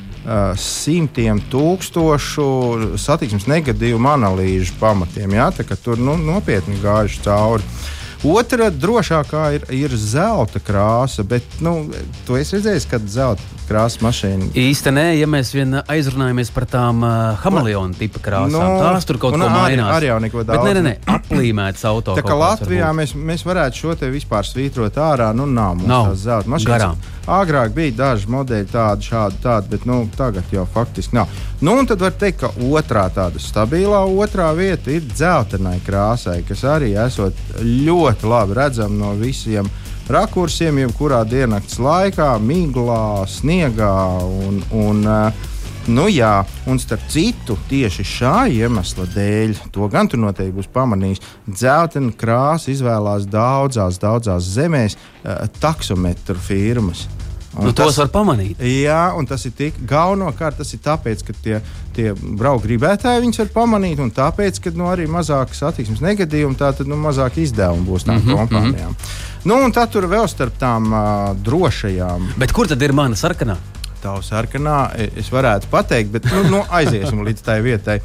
simtiem 0.61 1.39
tūkstošu 1.49 2.43
satiksmes 3.01 3.47
negadījumu 3.49 4.11
analīžu 4.11 4.75
pamatiem. 4.79 5.33
Jā, 5.33 5.47
tā, 5.55 5.65
tur 5.81 5.97
nu, 5.97 6.13
nopietni 6.21 6.77
gājuši 6.81 7.23
cauri. 7.25 7.65
Otra 8.21 8.67
drošākā 8.69 9.43
ir, 9.55 9.63
ir 9.73 9.93
zelta 9.97 10.59
krāsa, 10.61 11.23
bet 11.25 11.41
nu, 11.65 11.87
tu 12.27 12.35
esi 12.37 12.59
redzējis, 12.59 12.85
ka 12.91 12.99
zelta 13.09 13.41
krāsas 13.65 13.97
mašīna. 14.03 14.51
Īsti 14.61 14.91
nē, 14.93 15.05
ja 15.17 15.25
mēs 15.31 15.49
vien 15.55 15.79
aizrunājamies 15.89 16.51
par 16.53 16.67
tām 16.69 17.01
uh, 17.01 17.39
hameleona 17.41 17.97
tipa 17.97 18.21
krāsām. 18.21 18.51
Nu, 18.53 18.59
No, 18.61 18.75
Tās 18.83 19.07
tur 19.09 19.17
kaut 19.17 19.33
un 19.33 19.41
ko 19.41 19.47
arī- 19.49 19.79
mainās. 19.79 19.93
arī 19.95 20.11
jau 20.11 20.19
neko 20.21 20.43
Bet 20.43 20.51
daudz. 20.51 20.67
nē, 20.69 20.73
nē, 20.75 20.83
nē 20.85 20.93
aplīmēts 21.17 21.85
auto. 21.89 22.13
Tā 22.19 22.21
kā 22.27 22.37
Latvijā 22.37 22.91
varbūt. 22.91 22.99
mēs, 23.01 23.15
mēs 23.31 23.45
varētu 23.47 23.81
šo 23.81 23.95
te 23.97 24.11
vispār 24.13 24.45
svītrot 24.45 25.01
ārā, 25.01 25.31
nu 25.33 25.47
nav 25.49 25.75
mums 25.79 25.87
Nav. 25.89 26.11
tās 26.11 26.21
zelta 26.27 26.49
mašīnas. 26.49 26.77
Garām. 26.77 26.95
Agrāk 27.29 27.75
bija 27.75 27.93
daži 27.97 28.29
modeļi 28.33 28.67
tādi, 28.71 29.05
šādi, 29.11 29.37
tādi, 29.43 29.69
bet 29.75 29.85
nu, 29.85 29.99
tagad 30.17 30.53
jau 30.53 30.65
faktiski 30.73 31.15
nav. 31.19 31.29
Nu, 31.61 31.75
un 31.77 31.85
tad 31.89 32.01
var 32.01 32.15
teikt, 32.17 32.41
ka 32.41 32.49
otrā 32.73 33.05
tāda 33.13 33.41
stabilā 33.41 34.01
otrā 34.09 34.49
vieta 34.57 34.89
ir 34.89 35.05
dzeltenai 35.05 35.77
krāsai, 35.85 36.41
kas 36.47 36.65
arī 36.65 36.95
esot 36.97 37.37
ļoti 37.61 38.31
labi 38.31 38.57
redzama 38.57 38.97
no 39.03 39.13
visiem 39.19 39.69
rakursiem, 40.11 40.81
jebkurā 40.81 41.21
diennakts 41.29 41.77
laikā, 41.79 42.33
miglā, 42.41 43.23
sniegā 43.29 43.93
un, 44.25 44.59
un 44.75 45.05
uh, 45.05 45.50
Nu, 45.89 46.05
jā, 46.11 46.43
un 46.69 46.77
starp 46.77 47.07
citu, 47.09 47.55
tieši 47.69 48.03
šā 48.05 48.35
iemesla 48.53 49.07
dēļ, 49.15 49.55
to 49.73 49.87
gan 49.89 50.09
tu 50.11 50.19
noteikti 50.21 50.53
būsi 50.53 50.69
pamanījis, 50.75 51.23
dzeltena 51.49 52.13
krāsa 52.13 52.69
izvēlās 52.69 53.25
daudzās, 53.25 53.97
daudzās 54.01 54.51
zemēs 54.53 54.93
uh, 54.97 55.47
taksometru 55.61 56.37
firmas. 56.37 57.07
Un 57.57 57.67
Nu, 57.67 57.73
tos 57.75 57.97
var 57.99 58.07
pamanīt. 58.13 58.61
Jā, 58.63 59.09
un 59.17 59.25
tas 59.27 59.41
ir 59.49 59.51
tik 59.57 59.81
galvenokārt 59.89 60.61
tas 60.61 60.69
ir 60.71 60.79
tāpēc, 60.85 61.25
ka 61.27 61.35
tie, 61.43 61.57
tie 61.97 62.13
braukt 62.15 62.63
gribētāji 62.63 63.25
viņus 63.25 63.41
var 63.41 63.51
pamanīt, 63.57 63.99
un 63.99 64.13
tāpēc, 64.15 64.61
ka 64.63 64.71
nu, 64.77 64.87
arī 64.87 65.09
mazāk 65.11 65.57
satiksmes 65.57 65.99
negadījumu, 66.05 66.55
tātad 66.61 66.87
nu, 66.87 66.95
mazāk 67.01 67.41
izdevumu 67.41 67.89
būs 67.89 68.07
tām 68.07 68.21
mm 68.21 68.29
-hmm, 68.29 68.37
kompānijām. 68.37 68.95
Nu, 69.49 69.59
un 69.65 69.73
tad 69.73 69.91
tur 69.91 70.05
vēl 70.07 70.29
starp 70.29 70.55
tām 70.61 70.93
uh, 70.93 71.35
drošajām 71.43 72.33
Bet 72.37 72.53
kur 72.53 72.69
tad 72.69 72.81
ir 72.81 72.93
mana 72.93 73.15
sarkanā? 73.15 73.57
Tavu 74.01 74.23
sarkanā, 74.25 74.77
e- 74.97 75.09
es 75.21 75.29
varētu 75.33 75.69
pateikt, 75.71 76.11
bet 76.15 76.25
nu, 76.31 76.43
nu, 76.49 76.61
aiziesim 76.79 77.21
līdz 77.27 77.43
tai 77.45 77.59
vietai. 77.65 77.99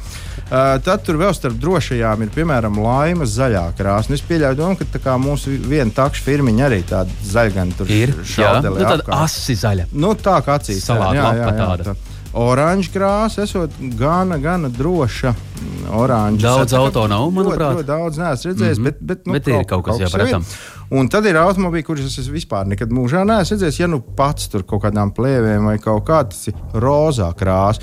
Uh, 0.47 0.77
tad 0.79 1.01
tur 1.03 1.17
vēl 1.19 1.33
starp 1.35 1.57
drošajām 1.59 2.21
ir 2.23 2.29
piemēram 2.35 2.77
laimas 2.79 3.33
zaļā 3.35 3.65
krāsa. 3.75 4.11
Nu, 4.11 4.15
es 4.15 4.23
pieļauju, 4.23 4.59
domu, 4.59 4.77
ka 4.79 4.87
tā 4.93 5.01
kā 5.03 5.17
mūsu 5.19 5.57
viena 5.67 5.91
takša 5.91 6.23
firmiņa 6.23 6.67
arī 6.69 6.83
tāda 6.87 7.17
zaļgana 7.33 7.75
tur 7.79 7.91
Ir. 7.91 8.13
Jā, 8.21 8.27
šaudelē 8.35 8.77
nu, 8.79 8.85
tad 8.85 9.03
apkārt. 9.03 9.25
asi 9.25 9.57
zaļa. 9.59 9.89
Nu, 9.91 10.13
tā 10.15 10.37
kā 10.45 10.55
acīs 10.61 10.85
Salāta 10.85 11.33
lapa 11.33 11.51
tāda. 11.57 11.97
Oranža 12.37 12.91
krāsa, 12.93 13.43
esot 13.47 13.73
gana, 13.97 14.37
gana 14.37 14.69
droša. 14.69 15.33
Mm, 15.33 15.87
Oranža. 15.97 16.47
Daudz 16.47 16.73
auto 16.77 17.07
nav, 17.09 17.25
ļoti, 17.25 17.35
manuprāt. 17.39 17.77
Ļoti 17.79 17.87
daudz 17.87 18.19
neesmu 18.21 18.51
redzējis, 18.51 18.77
mm 18.77 18.85
-hmm. 18.85 18.89
bet, 18.91 18.99
bet, 19.01 19.25
nu, 19.25 19.33
Bet 19.33 19.47
ir 19.47 19.65
kaut 19.65 19.85
kas 19.85 19.99
jau 19.99 20.05
jau 20.05 20.09
ir. 20.09 20.13
pretam. 20.21 20.45
Un 20.89 21.09
tad 21.09 21.25
ir 21.25 21.35
automobīļi, 21.35 21.83
kurus 21.83 22.19
es 22.19 22.29
vispār 22.31 22.67
nekad 22.69 22.93
mūžā 22.93 23.25
neesmu 23.25 23.57
redzējis. 23.57 23.79
Ja 23.79 23.87
nu 23.87 23.99
pats 23.99 24.47
tur 24.53 24.63
kaut 24.63 24.83
kādām 24.85 25.11
plēvēm 25.17 25.65
vai 25.65 25.77
kaut 25.77 26.05
kā 26.07 26.21
ir 26.47 26.53
rozā 26.73 27.33
krāsa. 27.33 27.81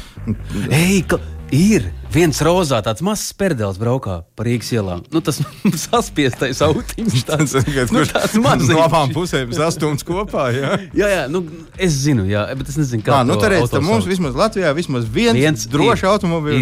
Ei, 0.71 1.03
ka 1.03 1.19
ir 1.55 1.87
viens 2.15 2.39
rozā, 2.47 2.81
tāds 2.85 3.03
mazs 3.05 3.31
spērdels 3.33 3.79
braukā 3.81 4.21
pa 4.37 4.45
Rīgas 4.47 4.71
ielām. 4.75 5.03
Nu, 5.15 5.23
tas 5.25 5.41
saspiestais 5.87 6.61
autiņš. 6.65 7.25
Tāds, 7.31 7.55
nu, 7.95 8.03
tāds 8.07 8.35
no 8.37 8.43
mazs. 8.45 8.71
abām 8.85 9.13
pusēm 9.15 9.55
sastumts 9.57 10.07
kopā. 10.07 10.49
Jā, 10.55 10.73
Jā, 10.95 11.09
jā, 11.11 11.23
nu, 11.31 11.43
es 11.81 11.97
zinu, 12.05 12.27
jā, 12.29 12.45
bet 12.59 12.71
es 12.71 12.79
nezinu, 12.79 13.03
kā 13.07 13.15
Kā, 13.15 13.23
nu, 13.27 13.37
tā 13.41 13.51
auto 13.59 13.79
tā 13.79 13.83
mums 13.85 14.07
vismaz 14.09 14.37
Latvijā 14.39 14.71
vismaz 14.77 15.07
viens, 15.11 15.39
Viens 15.39 15.67
drošs 15.71 16.05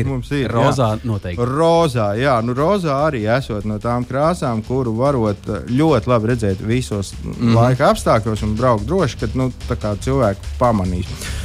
Ir. 0.02 0.08
mums 0.08 0.32
ir. 0.32 0.46
jā. 0.46 0.56
Rozā 0.56 0.88
noteikti. 1.08 1.48
Rozā, 1.52 2.08
jā, 2.20 2.36
nu, 2.44 2.56
rozā 2.56 2.96
arī 3.08 3.24
esot 3.36 3.68
no 3.68 3.78
tām 3.82 4.06
krāsām, 4.08 4.62
kuru 4.66 4.94
varot 5.00 5.52
ļoti 5.68 6.12
labi 6.12 6.32
redzēt 6.32 6.64
visos 6.64 7.14
mm. 7.22 7.54
laika 7.58 7.92
apstākļos 7.92 8.44
un 8.46 8.56
braukt 8.58 8.88
droši, 8.88 9.22
kad 9.24 9.38
nu, 9.38 9.50
cilvēki 10.06 10.56
pamanīs. 10.60 11.41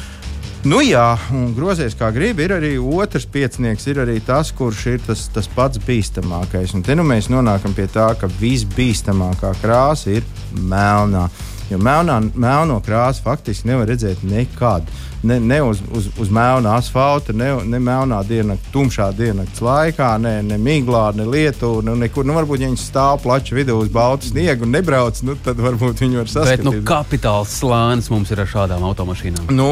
Nu, 0.66 0.80
jā, 0.82 1.14
un 1.30 1.52
grozies 1.54 1.94
kā 1.94 2.10
gribi. 2.12 2.48
Ir 2.48 2.56
arī 2.56 2.72
otrs 2.82 3.28
piecinieks, 3.30 3.86
ir 3.92 4.00
arī 4.02 4.18
tas, 4.26 4.50
kurš 4.58 4.86
ir 4.90 5.04
tas, 5.06 5.28
tas 5.34 5.46
pats 5.54 5.78
bīstamākais. 5.86 6.74
Un 6.74 6.82
te 6.86 6.96
nu 6.98 7.06
mēs 7.06 7.30
nonākam 7.30 7.76
pie 7.78 7.86
tā, 7.94 8.08
ka 8.18 8.30
visbīstamākā 8.40 9.54
krāsa 9.62 10.18
ir 10.18 10.26
melnā. 10.58 11.28
Jo 11.70 11.78
melnā, 11.84 12.18
melno 12.34 12.80
krāsu 12.82 13.22
faktiski 13.26 13.70
nevar 13.70 13.90
redzēt 13.92 14.24
nekad. 14.26 14.88
Ne, 15.24 15.40
ne 15.40 15.62
uz, 15.64 15.80
uz, 15.92 16.08
uz 16.20 16.30
melna 16.30 16.76
asfalta, 16.78 17.34
ne, 17.34 17.50
ne 17.66 17.80
melnā 17.82 18.20
diennakts, 18.28 18.70
tumšā 18.74 19.10
diennakts 19.18 19.62
laikā, 19.66 20.12
ne, 20.22 20.36
ne 20.46 20.60
miglā, 20.62 21.10
ne 21.18 21.26
lietū. 21.26 21.72
Nu, 21.86 21.96
nekur, 21.98 22.26
nu, 22.28 22.36
varbūt, 22.38 22.62
ja 22.62 22.70
viņi 22.70 22.82
stāv 22.82 23.24
plaču 23.24 23.58
vidū 23.58 23.80
uz 23.82 23.90
baltu 23.94 24.30
sniegu 24.30 24.68
un 24.68 24.76
nebrauc, 24.78 25.22
nu, 25.26 25.34
tad 25.44 25.58
varbūt 25.64 26.04
viņi 26.06 26.22
var 26.22 26.30
Bet 26.30 26.34
saskatīt. 26.36 26.68
nu, 26.68 26.86
kapitāls 26.88 27.58
slānis 27.64 28.12
mums 28.14 28.32
ir 28.34 28.44
ar 28.46 28.52
šādām 28.52 28.86
automašīnām. 28.92 29.50
Nu, 29.58 29.70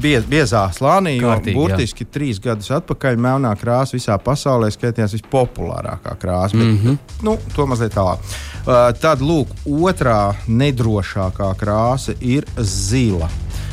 biez, 0.00 0.24
biezā 0.30 0.64
slānī, 0.76 1.18
jo 1.20 1.28
Kārtīgi, 1.28 1.54
jā. 1.54 1.60
burtiski 1.60 2.08
trīs 2.08 2.40
gadus 2.42 2.72
atpakaļ 2.80 3.20
melnā 3.20 3.52
krāsa 3.60 3.98
visā 3.98 4.16
pasaulē 4.16 4.72
skaitījās 4.72 5.18
vispopulārākā 5.18 6.16
krāsa. 6.16 6.56
Bet, 6.56 6.66
mm 6.66 6.78
-hmm. 6.82 6.98
nu, 7.28 7.36
to 7.54 7.66
mazliet 7.68 7.94
tālāk. 7.94 8.24
Uh, 8.66 8.88
tad, 9.00 9.20
lūk, 9.20 9.52
otrā 9.66 10.34
nedrošākā 10.48 11.52
krāsa 11.60 12.16
ir 12.20 12.48
zila. 12.56 13.28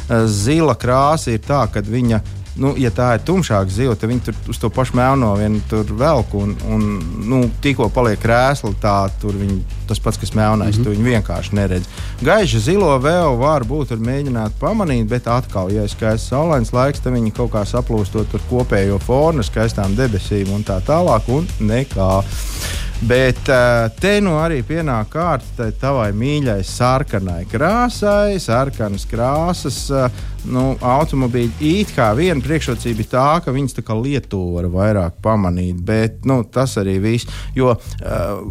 Uh, 0.09 0.23
zila 0.27 0.75
krāsa 0.75 1.33
ir 1.33 1.43
tā, 1.43 1.65
ka 1.71 1.83
viņa. 1.85 2.21
Nu, 2.53 2.75
ja 2.77 2.91
tā 2.93 3.15
ir 3.17 3.23
tumšāka 3.25 3.71
zila, 3.73 3.95
tad 3.97 4.11
viņi 4.11 4.21
tur 4.27 4.35
uz 4.53 4.59
to 4.61 4.69
pašu 4.69 4.93
melno 4.93 5.31
vien 5.39 5.55
tur 5.71 5.89
velk. 5.97 6.35
Un, 6.37 6.51
un 6.69 6.83
nu, 7.25 7.39
tikko 7.65 7.87
paliek 7.89 8.21
krēsla, 8.21 8.69
tā 8.81 8.93
tur 9.23 9.33
viņi, 9.39 9.57
tas 9.89 9.97
pats, 9.97 10.19
kas 10.21 10.35
melnais, 10.37 10.77
mm 10.77 10.83
-hmm. 10.83 10.85
tu 10.85 10.93
viņu 10.93 11.07
vienkārši 11.15 11.55
neredz. 11.57 11.89
Gaiša 12.21 12.59
zilo 12.59 12.91
vēl 12.99 13.39
var 13.39 13.65
būt, 13.65 13.87
tur 13.89 13.97
mēģināt 13.97 14.53
pamanīt, 14.61 15.07
bet 15.09 15.27
atkal, 15.27 15.71
ja 15.73 15.83
ir 15.83 15.89
skaists 15.89 16.29
saulains 16.29 16.73
laiks, 16.73 16.99
tad 16.99 17.13
viņi 17.13 17.33
kaut 17.33 17.51
kā 17.51 17.65
saplūstot 17.65 18.29
tur 18.31 18.41
kopējo 18.51 18.99
fonu, 18.99 19.43
skaistām 19.43 19.95
debesīm 19.95 20.53
un 20.53 20.63
tā 20.63 20.77
tālāk, 20.85 21.25
un 21.27 21.47
nekā. 21.59 22.23
Bet 23.03 23.49
te 23.99 24.11
nu 24.23 24.37
arī 24.39 24.61
pienāk 24.63 25.09
kārta 25.11 25.65
tavai 25.75 26.13
mīļai 26.15 26.61
sarkanai 26.63 27.41
krāsai, 27.51 28.37
sarkanas 28.39 29.03
krāsas. 29.11 29.79
Uh, 29.91 30.23
nu, 30.49 30.73
automobīļi 30.79 31.71
it 31.73 31.93
kā 31.95 32.09
viena 32.17 32.43
priekšrocība 32.43 33.03
ir 33.03 33.09
tā, 33.11 33.27
ka 33.43 33.53
viņas 33.55 33.77
tā 33.79 33.85
kā 33.85 33.97
Lietuva 33.97 34.61
var 34.61 34.69
vairāk 34.73 35.21
pamanīt, 35.23 35.79
bet 35.85 36.27
nu, 36.29 36.41
tas 36.43 36.77
arī 36.81 36.97
viss. 37.03 37.29
Jo 37.55 37.73
uh, 37.75 38.43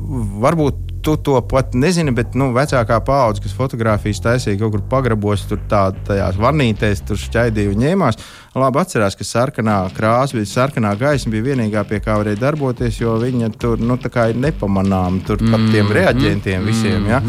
varbūt 0.43 0.93
tu 1.03 1.17
to 1.17 1.41
pat 1.41 1.75
nezini, 1.75 2.15
bet 2.15 2.37
nu, 2.39 2.53
vecākā 2.55 3.01
paudze, 3.05 3.43
kas 3.43 3.57
fotografijas 3.59 4.23
taisīja 4.23 4.61
kaut 4.61 4.77
kur 4.77 4.85
pagrabos, 4.91 5.43
tur 5.51 5.59
tā, 5.71 5.89
tajās 6.07 6.39
vanītēs, 6.39 7.03
tur 7.09 7.19
šķaidīja 7.19 7.73
un 7.73 7.83
ņēmās. 7.83 8.21
Labi 8.53 8.83
atcerās, 8.83 9.17
ka 9.17 9.25
sarkanā 9.25 9.77
krāsa, 9.97 10.37
bija 10.37 10.51
sarkanā 10.51 10.93
gaisma 11.01 11.33
bija 11.33 11.49
vienīgā, 11.51 11.83
pie 11.89 12.03
kā 12.05 12.19
varēja 12.21 12.43
darboties, 12.43 13.01
jo 13.01 13.17
viņa 13.19 13.49
tur 13.59 13.81
nu, 13.83 13.97
ir 13.97 14.41
nepamanāma 14.45 15.25
tur 15.27 15.41
pat 15.43 15.67
tiem 15.73 15.91
reaģentiem 15.91 16.67
visiem. 16.69 17.09
Ja? 17.09 17.23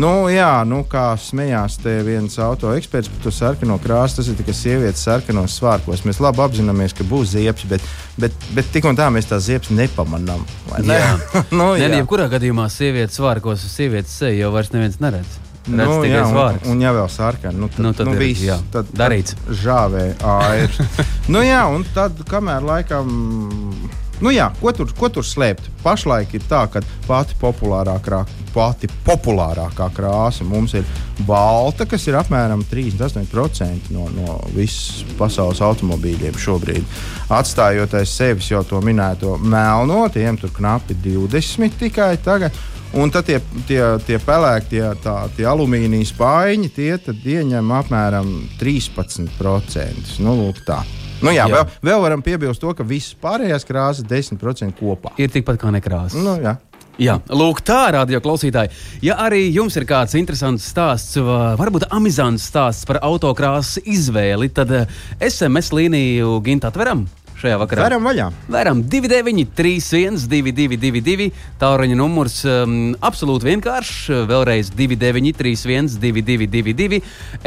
Nu, 0.00 0.30
jā, 0.30 0.62
nu, 0.64 0.84
kā 0.88 1.10
smējās 1.18 1.80
te 1.82 1.96
viens 2.06 2.38
auto 2.38 2.70
eksperts 2.72 3.10
par 3.10 3.24
to 3.24 3.34
sarkano 3.34 3.76
krāsu, 3.82 3.99
ir 4.30 4.38
tikai 4.38 4.54
sievietes 4.56 5.02
sarkanos 5.06 5.58
svārkos. 5.60 6.04
Mēs 6.08 6.22
labi 6.22 6.44
apzināmies, 6.44 6.94
ka 6.96 7.06
būs 7.08 7.34
ziepes, 7.34 7.66
bet, 7.70 7.84
bet, 8.20 8.48
bet 8.56 8.72
tik 8.74 8.88
un 8.88 8.98
tā 8.98 9.10
mēs 9.12 9.28
tās 9.30 9.46
ziepes 9.48 9.72
nepamanām. 9.74 10.46
ne? 10.78 10.96
Jā. 10.96 11.12
nu, 11.58 11.74
Nē, 11.74 11.84
jā. 11.84 11.92
jebkurā 12.00 12.30
gadījumā 12.32 12.70
sievietes 12.72 13.20
svārkos 13.20 13.66
uz 13.66 13.76
sievietes 13.76 14.16
seju 14.22 14.44
jau 14.44 14.52
vairs 14.56 14.72
neviens 14.74 15.00
neredz. 15.02 15.38
Redz 15.38 15.50
Nu, 15.68 16.00
jā, 16.08 16.22
un, 16.24 16.60
un 16.72 16.80
ja 16.80 16.90
vēl 16.96 17.08
sarkana, 17.12 17.52
nu, 17.60 17.68
tad, 17.68 17.82
Nu, 17.84 17.92
tad 17.94 18.08
nu, 18.08 18.14
ir, 18.16 18.22
viss, 18.24 18.44
jā, 18.48 18.56
tad, 18.72 18.88
darīts. 18.96 19.36
Tad 19.36 19.58
žāvē 19.60 20.04
āir. 20.24 20.72
nu, 21.32 21.42
jā, 21.44 21.60
un 21.68 21.84
tad, 21.94 22.22
kamēr 22.30 22.64
laikam. 22.64 23.10
Nu 24.20 24.28
jā, 24.34 24.50
ko, 24.60 24.68
tur, 24.76 24.90
ko 24.96 25.08
tur 25.08 25.24
slēpt? 25.24 25.70
Pašlaik 25.80 26.34
ir 26.36 26.42
tā, 26.44 26.66
ka 26.68 26.82
pati 27.06 27.36
populārākā, 27.40 28.18
pati 28.52 28.90
populārākā 29.06 29.86
krāsa 29.96 30.44
mums 30.44 30.74
ir 30.76 30.84
balta, 31.28 31.86
kas 31.88 32.04
ir 32.08 32.18
apmēram 32.20 32.60
38% 32.68 33.94
no, 33.96 34.10
no 34.12 34.36
visas 34.52 35.06
pasaules 35.16 35.62
automobīļiem 35.64 36.36
šobrīd. 36.36 37.00
Atstājot 37.32 37.96
aiz 37.96 38.12
sevis 38.12 38.50
jau 38.52 38.60
to 38.68 38.82
minēto 38.84 39.38
melno, 39.40 40.04
tiem 40.12 40.36
tur 40.40 40.52
knapi 40.52 41.00
20 41.00 41.80
tikai 41.80 42.12
tagad. 42.20 42.60
Un 43.00 43.12
tad 43.14 43.28
tie, 43.28 43.38
tie, 43.68 43.82
tie 44.02 44.16
pelēki, 44.18 44.72
tie, 44.74 44.86
tā, 45.00 45.14
tie 45.36 45.46
alumīnija 45.46 46.08
spaiņi, 46.10 46.72
tie 46.74 46.96
ieņem 47.38 47.76
apmēram 47.78 48.32
13%. 48.60 50.18
Nu, 50.26 50.34
lūk, 50.42 50.64
tā. 50.66 50.82
Nu, 51.20 51.34
jā, 51.34 51.46
Jā. 51.50 51.60
Vēl, 51.60 51.78
vēl 51.90 52.02
varam 52.06 52.24
piebilst 52.24 52.62
to, 52.62 52.72
ka 52.76 52.86
visas 52.86 53.14
pārējās 53.20 53.66
krāsas 53.68 54.06
10% 54.08 54.76
kopā. 54.78 55.14
Ir 55.20 55.32
tikpat 55.32 55.60
kā 55.60 55.72
nekrāsas. 55.74 56.18
Nu, 56.20 56.38
jā. 56.42 56.56
Jā, 57.00 57.14
lūk, 57.32 57.62
tā, 57.64 57.78
radio 57.94 58.18
klausītāji. 58.20 58.74
Ja 59.06 59.14
arī 59.24 59.46
jums 59.54 59.76
ir 59.80 59.86
kāds 59.88 60.12
interesants 60.20 60.66
stāsts, 60.68 61.16
varbūt 61.16 61.86
amizants 61.96 62.44
stāsts 62.50 62.84
par 62.88 62.98
autokrāsas 63.06 63.80
izvēli, 63.88 64.50
tad 64.52 64.74
eh, 64.76 64.98
SMS 65.24 65.72
līniju 65.72 66.42
Ginta 66.44 66.68
atveram 66.68 67.06
šajā 67.40 67.58
vakarā? 67.60 67.86
Varam 67.88 68.06
vaļā. 68.08 68.28
Varam 68.50 68.82
293, 68.84 70.28
222, 70.30 71.30
tālruņa 71.60 71.98
numurs 71.98 72.40
um, 72.48 72.78
absolūti 73.06 73.50
vienkāršs. 73.50 74.12
Vēlreiz 74.30 74.72
293, 74.76 75.98
222, 76.02 77.02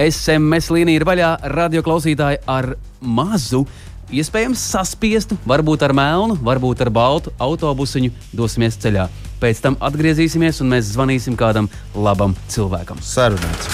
SMS 0.09 0.71
līnija 0.73 1.01
ir 1.01 1.07
vaļā. 1.09 1.33
Radio 1.53 1.83
klausītāji 1.85 2.43
ar 2.49 2.73
mazu. 3.01 3.65
Iespējams, 4.13 4.61
saspiestu, 4.73 5.37
varbūt 5.49 5.85
ar 5.87 5.93
melnu, 5.97 6.37
varbūt 6.45 6.83
ar 6.85 6.91
baltu 6.93 7.33
autobusiņu 7.41 8.11
dosimies 8.35 8.77
ceļā. 8.83 9.07
Pēc 9.41 9.63
tam 9.63 9.77
atgriezīsimies 9.83 10.61
un 10.63 10.69
mēs 10.75 10.93
zvanīsim 10.93 11.37
kādam 11.39 11.71
labam 11.95 12.35
cilvēkam. 12.53 13.01
Sarunāts. 13.03 13.71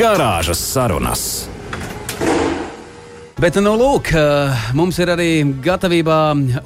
Garāžas 0.00 0.62
sarunas. 0.64 1.53
Bet, 3.34 3.56
nu, 3.58 3.72
lūk, 3.74 4.12
eh, 4.14 4.66
mums 4.78 4.94
ir 5.02 5.10
arī 5.10 5.28
gatavībā 5.62 6.18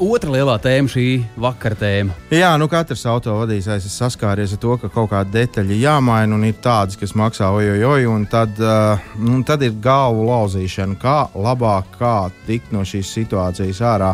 otra 0.05 0.35
lielā 0.35 0.59
tēma, 0.61 0.91
šī 0.93 1.05
vakara 1.41 1.79
tēma. 1.81 2.17
Jā, 2.29 2.51
nu 2.61 2.69
katrs 2.69 3.07
autovadītājs 3.09 3.87
ir 3.89 3.95
saskāries 3.95 4.53
ar 4.53 4.61
to, 4.61 4.77
ka 4.83 4.91
kaut 4.93 5.09
kāda 5.15 5.33
detaļa 5.33 5.79
jāmaina, 5.81 6.37
un 6.37 6.45
ir 6.45 6.59
tādas, 6.61 6.99
kas 7.01 7.17
maksā 7.17 7.49
ojoj, 7.57 8.05
un 8.13 8.27
tad, 8.29 8.61
uh, 8.61 9.01
nu, 9.17 9.41
tad 9.49 9.65
ir 9.65 9.81
galvu 9.81 10.29
lauzīšana, 10.29 10.99
kā 11.01 11.17
labāk 11.33 11.97
kā 11.97 12.31
tikt 12.47 12.77
no 12.77 12.85
šīs 12.85 13.17
situācijas 13.17 13.81
ārā. 13.81 14.13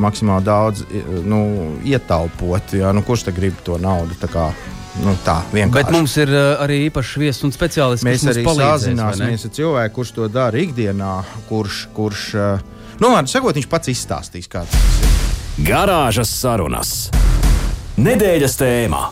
Maksimāli 0.00 0.48
daudz 0.48 0.86
nu, 1.28 1.44
ietaupot, 1.84 2.78
jā, 2.80 2.96
nu, 2.96 3.04
kurš 3.04 3.28
te 3.28 3.36
grib 3.36 3.60
to 3.66 3.76
naudu 3.76 4.16
Nu, 5.02 5.16
tā 5.26 5.40
vienkārši. 5.50 5.74
Bet 5.74 5.90
mums 5.90 6.14
ir 6.22 6.30
uh, 6.30 6.62
arī 6.62 6.84
īpašs 6.86 7.16
viesis 7.18 7.42
un 7.46 7.54
speciālists. 7.54 8.06
Mēs 8.06 8.26
arī 8.30 8.44
palīdzēs, 8.46 8.84
sazināsimies 8.84 9.48
ar 9.48 9.52
cilvēku, 9.56 9.94
kurš 9.98 10.12
to 10.14 10.28
dara 10.30 10.62
ikdienā, 10.62 11.16
kurš, 11.48 11.80
kurš 11.96 12.28
uh, 12.38 12.62
nu, 13.02 13.10
vārdu 13.10 13.32
sakot, 13.32 13.58
viņš 13.58 13.68
pats 13.72 13.90
izstāstīs, 13.90 14.46
kāds 14.50 14.70
tas 14.70 15.02
ir. 15.02 15.66
Garāžas 15.66 16.30
sarunas. 16.30 16.94
Nedēļas 17.98 18.58
tēmā. 18.58 19.04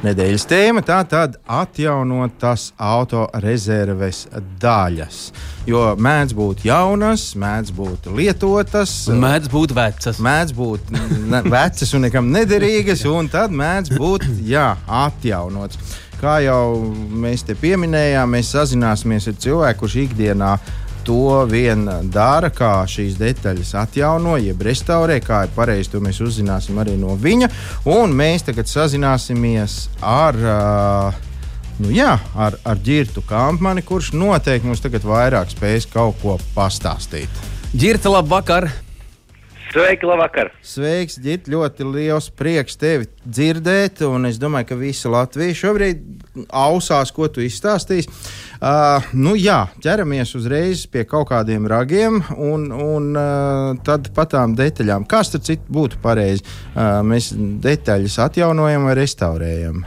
Nedēļas 0.00 0.46
tēma 0.48 0.80
tā 0.80 0.96
tad 1.04 1.34
atjaunotas 1.44 2.70
autorezerves 2.80 4.22
daļas. 4.62 5.18
Jo 5.68 5.90
mēdz 6.00 6.32
būt 6.38 6.62
jaunas, 6.64 7.26
mēdz 7.36 7.74
būt 7.76 8.08
lietotas, 8.16 8.94
mēdz 9.12 9.50
būt 9.52 9.74
vecas. 9.76 10.22
Mēdz 10.24 10.56
būt 10.56 10.88
ne, 10.96 11.42
vecas 11.44 11.92
un 11.92 12.06
nekam 12.06 12.32
nederīgas, 12.32 13.04
un 13.12 13.28
tad 13.28 13.52
mēdz 13.52 13.92
būt 14.00 14.24
jā, 14.48 14.70
atjaunotas. 14.88 15.98
Kā 16.20 16.38
jau 16.44 16.80
mēs 17.20 17.44
te 17.44 17.52
pieminējām, 17.60 18.32
mēs 18.32 18.54
sazināsimies 18.56 19.28
ar 19.28 19.36
cilvēku, 19.44 19.82
kurš 19.84 19.98
ikdienā 20.06 20.54
to 21.10 21.44
vien 21.50 21.88
dara, 22.14 22.52
kā 22.54 22.84
šīs 22.86 23.16
detaļas 23.18 23.72
atjauno, 23.82 24.36
jeb 24.38 24.60
restaurē, 24.62 25.16
kā 25.24 25.40
ir 25.46 25.54
pareizi, 25.56 25.90
to 25.90 26.02
mēs 26.04 26.20
uzzināsim 26.22 26.78
arī 26.78 26.94
no 27.00 27.16
viņa. 27.18 27.48
Un 27.90 28.14
mēs 28.14 28.46
tagad 28.46 28.70
sazināsimies 28.70 29.82
ar. 30.06 30.40
Uh, 30.44 31.26
Nu, 31.80 31.88
jā, 31.88 32.10
ar, 32.36 32.58
ar 32.68 32.80
ģirtu 32.84 33.22
kampani, 33.24 33.80
kurš 33.80 34.10
noteikti 34.12 34.68
mums 34.68 34.82
tagad 34.84 35.06
vairāk 35.08 35.48
spēs 35.48 35.86
kaut 35.88 36.18
ko 36.20 36.34
pastāstīt. 36.52 37.40
Girta, 37.72 38.12
labvakar! 38.12 38.68
Sveiki, 39.70 40.02
labvakar! 40.02 40.48
Sveiks, 40.66 41.14
Girt! 41.22 41.46
Ļoti 41.50 41.84
liels 41.86 42.26
prieks 42.34 42.74
tevi 42.80 43.06
dzirdēt, 43.22 44.00
un 44.02 44.26
es 44.26 44.40
domāju, 44.42 44.66
ka 44.72 44.78
visa 44.80 45.12
Latvija 45.12 45.54
šobrīd 45.60 46.00
ausās, 46.48 47.12
ko 47.14 47.28
tu 47.30 47.44
izstāstīsi. 47.44 48.10
Uh, 48.58 49.06
nu, 49.14 49.36
jā, 49.38 49.60
ķeramies 49.84 50.34
uzreiz 50.40 50.82
pie 50.90 51.04
kaut 51.06 51.28
kādiem 51.30 51.70
ragiem, 51.70 52.18
un, 52.34 52.66
un 52.74 53.08
uh, 53.14 53.78
tad 53.86 54.10
pat 54.16 54.34
tām 54.34 54.58
detaļām. 54.58 55.06
Kas 55.06 55.30
tad 55.36 55.46
būtu 55.70 56.02
pareizi? 56.02 56.42
Uh, 56.74 56.98
mēs 57.06 57.30
detaļas 57.38 58.18
atjaunojam 58.26 58.90
vai 58.90 58.98
restaurējam? 58.98 59.84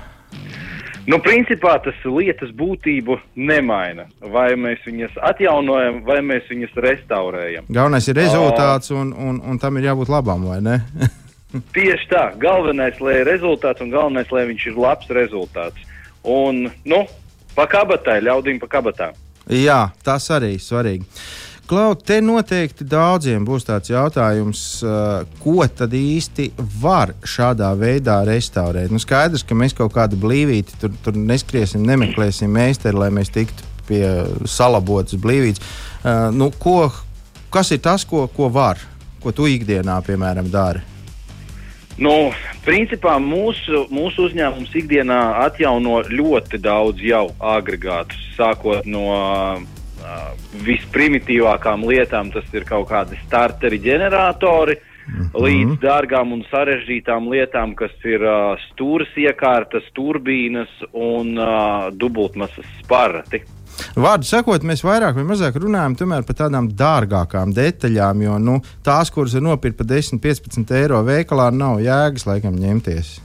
Nu, 1.09 1.17
principā 1.19 1.75
tas 1.83 1.97
lietas 2.07 2.53
būtību 2.55 3.17
nemaina. 3.35 4.05
Vai 4.33 4.53
mēs 4.59 4.85
viņas 4.87 5.17
atjaunojam, 5.31 6.03
vai 6.07 6.21
mēs 6.23 6.47
viņas 6.51 6.77
restaurējam. 6.85 7.67
Galvenais 7.67 8.07
ir 8.07 8.19
rezultāts, 8.21 8.93
un, 8.95 9.11
un, 9.11 9.41
un 9.43 9.59
tam 9.59 9.79
ir 9.79 9.89
jābūt 9.89 10.13
labam, 10.13 10.47
vai 10.51 10.61
ne? 10.63 10.77
Tieši 11.75 12.07
tā. 12.11 12.23
Galvenais, 12.39 13.01
lai 13.03 13.19
ir 13.19 13.27
rezultāts, 13.27 13.83
un 13.83 13.91
galvenais, 13.91 14.31
lai 14.31 14.47
viņš 14.53 14.69
ir 14.71 14.79
labs 14.79 15.11
rezultāts. 15.13 15.91
Un, 16.23 16.69
nu, 16.87 17.03
Pa 17.53 17.67
kabatai, 17.69 18.17
ļaudīm 18.25 18.57
pa 18.63 18.67
kabatā. 18.79 19.11
Jā, 19.53 19.91
tas 20.05 20.25
arī 20.33 20.55
ir 20.55 20.63
svarīgi. 20.63 21.05
Klau, 21.63 21.93
te 21.95 22.17
noteikti 22.19 22.83
daudziem 22.83 23.45
būs 23.47 23.63
tāds 23.63 23.87
jautājums, 23.87 24.61
uh, 24.83 25.23
ko 25.39 25.63
tad 25.71 25.93
īsti 25.95 26.49
var 26.81 27.13
šādā 27.23 27.69
veidā 27.79 28.17
restaurēt. 28.27 28.91
Nu, 28.91 28.99
skaidrs, 28.99 29.45
ka 29.47 29.55
mēs 29.55 29.75
kaut 29.77 29.93
kādu 29.95 30.19
blīvīti 30.19 30.75
tur, 30.81 30.91
tur 31.05 31.15
neskriesim, 31.15 31.85
nemeklēsim 31.87 32.51
meistaru, 32.51 33.05
lai 33.05 33.13
mēs 33.15 33.31
tiktu 33.31 33.63
pie 33.87 34.03
salabotas 34.43 35.15
blīvītes. 35.23 35.63
Uh, 36.03 36.27
nu, 36.35 36.49
ko, 36.51 36.89
kas 37.53 37.71
ir 37.71 37.79
tas, 37.85 38.03
ko, 38.03 38.25
ko 38.27 38.49
var, 38.51 38.83
ko 39.23 39.31
tu 39.31 39.47
ikdienā, 39.47 40.01
piemēram, 40.03 40.51
dari? 40.51 40.83
Nu, 41.95 42.33
principā 42.65 43.15
mūsu, 43.23 43.85
mūsu 43.93 44.27
uzņēmums 44.27 44.75
ikdienā 44.83 45.21
atjauno 45.45 46.01
ļoti 46.11 46.59
daudz 46.59 47.07
jau 47.07 47.29
agregātus, 47.39 48.19
sākot 48.35 48.83
no 48.83 49.05
uh, 49.13 49.63
visprimitīvākām 50.65 51.85
lietām, 51.87 52.31
tas 52.33 52.47
ir 52.53 52.65
kaut 52.67 52.89
kādi 52.89 53.19
starteri 53.25 53.79
ģeneratori, 53.83 54.75
mm 54.75 55.13
-hmm. 55.15 55.43
līdz 55.45 55.79
dārgām 55.81 56.33
un 56.33 56.45
sarežģītām 56.51 57.29
lietām, 57.31 57.75
kas 57.75 57.91
ir 58.03 58.21
uh, 58.21 58.59
stūres 58.69 59.11
iekārtas, 59.17 59.83
turbīnas 59.95 60.71
un 60.93 61.37
uh, 61.37 61.91
dubultmasas 61.91 62.65
sparati. 62.81 63.43
Vārdu 63.95 64.23
sakot, 64.23 64.63
mēs 64.63 64.83
vairāk 64.85 65.15
vai 65.15 65.23
mazāk 65.23 65.55
runājam 65.57 65.95
par 66.25 66.35
tādām 66.35 66.69
dārgākām 66.77 67.53
detaļām, 67.53 68.21
jo 68.21 68.37
nu, 68.39 68.59
tās, 68.83 69.09
kuras 69.11 69.33
ir 69.33 69.41
nopirkt 69.41 69.77
par 69.77 69.87
10, 69.89 70.19
15 70.21 70.75
eiro 70.77 71.01
veikalā, 71.03 71.49
nav 71.51 71.79
jēgas 71.81 72.27
laikam 72.29 72.55
ņemties. 72.55 73.19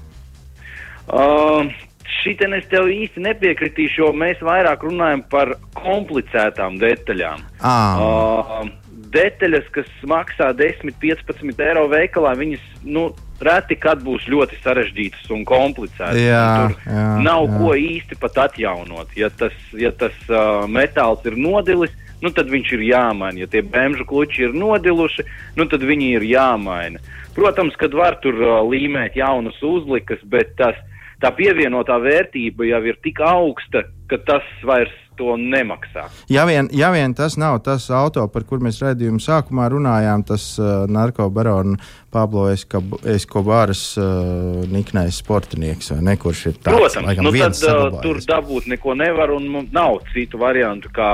Uh, 1.09 1.69
Šitien 2.09 2.57
es 2.57 2.67
tev 2.73 2.89
īsti 2.89 3.23
nepiekritīšu, 3.27 4.03
jo 4.03 4.11
mēs 4.17 4.41
vairāk 4.45 4.85
runājam 4.87 5.23
par 5.31 5.55
komplicētām 5.77 6.79
detaļām. 6.81 7.45
Ah. 7.61 8.01
Uh, 8.01 8.71
detaļas, 9.13 9.69
kas 9.75 9.89
maksā 10.09 10.51
10, 10.57 10.93
15 11.01 11.63
eiro 11.65 11.87
veikalā, 11.91 12.35
viņas 12.39 12.65
nu, 12.89 13.09
reti 13.45 13.77
kad 13.79 14.03
būs 14.05 14.27
ļoti 14.31 14.59
sarežģītas 14.65 15.31
un 15.35 15.45
komplicētas. 15.49 16.19
Jā, 16.21 16.43
un 16.49 16.75
tur 16.75 16.93
jā, 16.93 17.07
nav 17.25 17.47
jā. 17.47 17.61
ko 17.61 17.73
īsti 17.85 18.19
pat 18.21 18.43
atjaunot. 18.49 19.15
Ja 19.19 19.31
tas, 19.31 19.55
ja 19.77 19.93
tas 19.95 20.17
uh, 20.29 20.67
metāls 20.71 21.25
ir 21.29 21.39
nodilis, 21.39 21.95
nu, 22.23 22.33
tad 22.35 22.51
viņš 22.51 22.75
ir 22.77 22.85
jāmaina. 22.89 23.45
Ja 23.45 23.51
tie 23.51 23.63
bēnžu 23.63 24.09
kluči 24.09 24.49
ir 24.49 24.57
nodiluši, 24.59 25.27
nu, 25.59 25.69
tad 25.71 25.87
viņi 25.87 26.13
ir 26.19 26.29
jāmaina. 26.29 27.03
Protams, 27.39 27.77
kad 27.79 27.95
var 27.95 28.19
tur 28.25 28.41
uh, 28.43 28.61
līmēt 28.67 29.19
jaunas 29.19 29.59
uzlikas, 29.63 30.23
bet 30.27 30.57
tas, 30.59 30.79
tā 31.23 31.33
pievienotā 31.35 31.99
vērtība 32.03 32.71
jau 32.71 32.83
ir 32.87 32.99
tik 33.05 33.21
augsta, 33.25 33.85
ka 34.09 34.21
tas 34.27 34.47
vairs 34.67 34.95
to 35.19 35.35
nemaksā. 35.35 36.07
Ja 36.31 36.45
vien, 36.47 36.69
ja 36.73 36.93
vien 36.95 37.15
tas 37.19 37.37
nav 37.41 37.59
tas 37.67 37.89
auto, 37.95 38.23
par 38.31 38.45
kur 38.49 38.63
mēs 38.63 38.79
redzējām 38.85 39.19
sākumā 39.23 39.67
runājām, 39.73 40.23
tas 40.29 40.45
uh, 40.61 40.87
narkobarona 40.91 41.79
Pablo 42.15 42.47
Eskobāras 42.49 43.83
uh, 43.99 44.63
niknais 44.71 45.19
sportinieks, 45.19 45.91
vai 45.97 46.05
ne, 46.07 46.17
kurš 46.23 46.45
ir 46.53 46.59
tāds. 46.61 46.71
Protams, 46.71 47.09
laikam, 47.11 47.27
nu, 47.27 47.35
tad 47.35 47.63
uh, 47.67 48.01
tur 48.05 48.23
dabūt 48.31 48.71
neko 48.71 48.95
nevar 48.99 49.35
un 49.35 49.49
nav 49.75 49.99
citu 50.13 50.41
variantu, 50.41 50.93
kā 50.95 51.11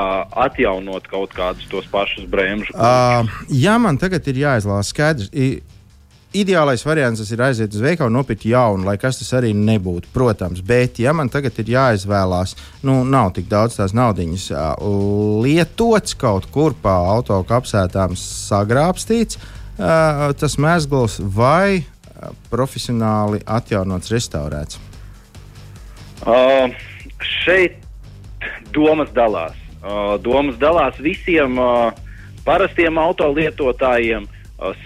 atjaunot 0.47 1.09
kaut 1.11 1.33
kādus 1.37 1.67
tos 1.73 1.89
pašus 1.91 2.29
brēmžus. 2.31 2.77
Uh, 2.77 3.25
ja 3.49 3.79
man 3.81 3.99
tagad 4.01 4.29
ir 4.31 4.45
jāizlasa 4.45 4.93
skaidrs, 4.93 5.33
ideālais 6.35 6.83
variants 6.85 7.23
ir 7.31 7.43
aiziet 7.47 7.75
uz 7.75 7.83
veikalu 7.83 8.11
un 8.11 8.19
nopirkt 8.19 8.45
jaunu, 8.49 8.85
lai 8.89 8.97
kas 9.01 9.21
tas 9.21 9.31
arī 9.39 9.53
nebūtu. 9.57 10.11
Protams, 10.15 10.63
bet, 10.67 10.99
ja 11.03 11.15
man 11.17 11.31
tagad 11.33 11.57
ir 11.63 11.71
jāizvēlās, 11.75 12.57
nu, 12.87 13.03
nav 13.09 13.33
tik 13.37 13.49
daudz 13.51 13.79
tās 13.79 13.95
naudas, 13.97 14.51
lietots 15.45 16.19
kaut 16.19 16.51
kur 16.55 16.75
pa 16.83 16.97
auto 17.15 17.39
kapsētām 17.49 18.19
sagrābstīts, 18.19 19.39
tas 19.77 20.59
mēsgls 20.61 21.21
vai 21.35 21.85
profesionāli 22.51 23.43
atjaunots, 23.47 24.13
restaurēts? 24.15 24.79
Uh, 26.25 26.71
šeit 27.21 27.83
domas 28.73 29.11
dalās. 29.15 29.59
Uh, 29.85 30.15
domas 30.25 30.57
dalās 30.57 30.97
visiem 31.03 31.59
uh, 31.61 31.91
parastiem 32.47 32.97
autolietotājiem, 32.99 34.25
Uh, 34.25 34.34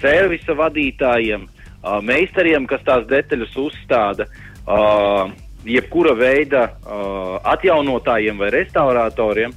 servisa 0.01 0.55
vadītājiem, 0.59 1.49
meistariem, 2.03 2.67
kas 2.67 2.83
tās 2.87 3.07
detaļas 3.11 3.57
uzstāda, 3.57 4.27
jebkura 5.69 6.15
veida 6.19 6.69
atjaunotājiem 7.45 8.39
vai 8.39 8.51
restauratoriem. 8.55 9.55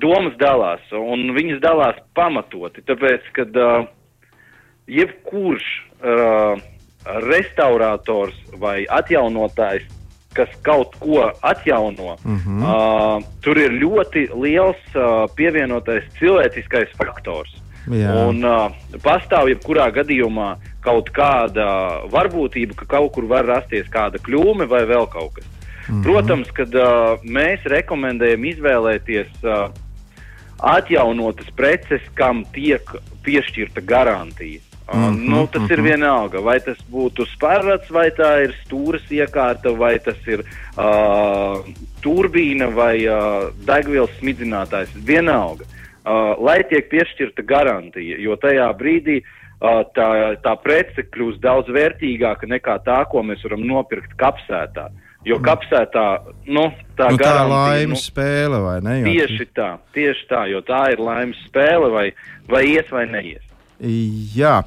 domas 0.00 0.36
dalās, 0.40 0.80
un 0.92 1.32
viņas 1.36 1.60
dalās 1.60 1.96
pamatoti, 2.14 2.82
tāpēc, 2.88 3.20
ka 3.36 3.44
jebkurš 4.88 5.66
restaurators 7.04 8.36
vai 8.58 8.86
atjaunotājs, 8.88 9.84
kas 10.34 10.50
kaut 10.62 10.94
ko 11.02 11.32
atjauno, 11.42 12.16
mm 12.24 12.36
-hmm. 12.38 13.24
tur 13.42 13.58
ir 13.58 13.70
ļoti 13.70 14.28
liels 14.34 14.82
pievienotais 15.36 16.04
cilvēciskais 16.18 16.92
faktors. 16.96 17.50
Jā. 17.96 18.12
Un 18.28 18.44
uh, 18.46 18.70
pastāv 19.02 19.50
jebkurā 19.50 19.88
gadījumā 19.94 20.54
kaut 20.84 21.10
kāda 21.14 21.66
varbūtība, 22.12 22.76
ka 22.78 22.88
kaut 22.96 23.12
kur 23.16 23.26
var 23.30 23.48
rasties 23.48 23.90
kāda 23.92 24.20
kļūme 24.22 24.68
vai 24.70 24.84
vēl 24.88 25.08
kaut 25.10 25.34
kas. 25.38 25.46
Mm 25.46 25.94
-hmm. 25.94 26.02
Protams, 26.02 26.50
ka 26.54 26.62
uh, 26.62 27.20
mēs 27.24 27.64
rekomendējam 27.64 28.44
izvēlēties 28.44 29.30
uh, 29.42 29.70
atjaunotas 30.58 31.50
preces, 31.56 32.02
kam 32.14 32.44
tiek 32.52 32.82
piešķirta 33.24 33.80
garantija. 33.80 34.60
Uh, 34.90 34.96
mm 34.96 35.16
-hmm, 35.16 35.28
nu, 35.30 35.46
tas 35.46 35.62
mm 35.62 35.66
-hmm. 35.66 35.72
ir 35.72 35.78
mhm. 35.78 35.88
vienalga, 35.88 36.40
vai 36.40 36.60
tas 36.60 36.78
būtu 36.92 37.26
spārrats, 37.26 37.90
vai 37.90 38.10
tā 38.10 38.44
ir 38.44 38.54
stūres 38.64 39.10
iekārta, 39.10 39.78
vai 39.78 39.98
tas 39.98 40.18
ir 40.26 40.40
uh, 40.40 41.64
turbīna 42.02 42.74
vai 42.74 43.06
uh, 43.06 43.50
degvielas 43.66 44.10
smidzinātājs. 44.20 44.88
Vienalga, 45.06 45.64
uh, 45.64 45.79
lai 46.04 46.62
tiek 46.70 46.88
piešķirta 46.90 47.44
garantija, 47.44 48.18
jo 48.22 48.36
tajā 48.40 48.70
brīdī 48.78 49.20
uh, 49.20 49.82
tā, 49.96 50.08
tā 50.44 50.56
prece 50.64 51.04
kļūst 51.12 51.42
daudz 51.44 51.68
vērtīgāka 51.74 52.48
nekā 52.48 52.80
tā, 52.86 53.02
ko 53.10 53.22
mēs 53.26 53.44
varam 53.44 53.66
nopirkt 53.68 54.16
kapsētā. 54.20 54.88
Jo 55.28 55.36
kapsētā 55.44 56.06
nu, 56.48 56.70
tā, 56.96 57.10
nu, 57.12 57.18
tā 57.20 57.26
garantija, 57.26 57.50
laimes 57.52 57.98
nu, 57.98 58.04
spēle, 58.06 58.62
vai 58.64 58.78
ne? 58.80 58.96
Tieši 59.04 59.50
tā, 59.52 59.74
tieši 59.92 60.26
tā, 60.30 60.46
jo 60.48 60.62
tā 60.64 60.86
ir 60.94 61.02
laimes 61.04 61.42
spēle, 61.50 61.90
vai, 61.92 62.06
vai 62.48 62.64
ies 62.70 62.88
vai 62.94 63.04
neies. 63.10 63.49
Jā, 63.80 64.58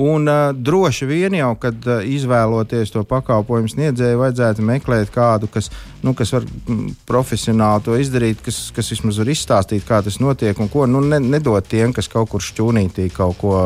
un 0.00 0.28
uh, 0.30 0.50
droši 0.56 1.04
vien 1.04 1.34
jau, 1.36 1.50
kad 1.60 1.84
uh, 1.84 2.00
izvēloties 2.08 2.94
to 2.94 3.02
pakalpojumu 3.04 3.68
sniedzēju, 3.68 4.20
vajadzētu 4.22 4.64
meklēt 4.64 5.12
kādu, 5.12 5.50
kas, 5.52 5.68
nu, 6.00 6.14
kas 6.16 6.32
var 6.32 6.46
mm, 6.48 6.94
profesionāli 7.08 7.84
to 7.84 7.98
izdarīt, 8.00 8.40
kas, 8.44 8.62
kas 8.72 8.88
vismaz 8.94 9.20
var 9.20 9.32
izstāstīt, 9.34 9.84
kā 9.88 10.00
tas 10.06 10.16
notiek 10.24 10.56
un 10.62 10.72
ko 10.72 10.86
nu, 10.88 11.04
ne, 11.04 11.20
nedot 11.20 11.68
tiem, 11.68 11.92
kas 11.92 12.08
kaut 12.12 12.32
kur 12.32 12.44
šķūnītī 12.44 13.10
kaut 13.12 13.36
ko. 13.42 13.58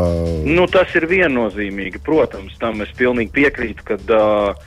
Nu, 0.43 0.67
tas 0.67 0.91
ir 0.99 1.07
viennozīmīgi. 1.11 2.03
Protams, 2.07 2.59
tam 2.59 2.83
es 2.83 2.91
pilnīgi 2.99 3.31
piekrītu, 3.39 3.87
kad 3.87 4.11
uh, 4.11 4.59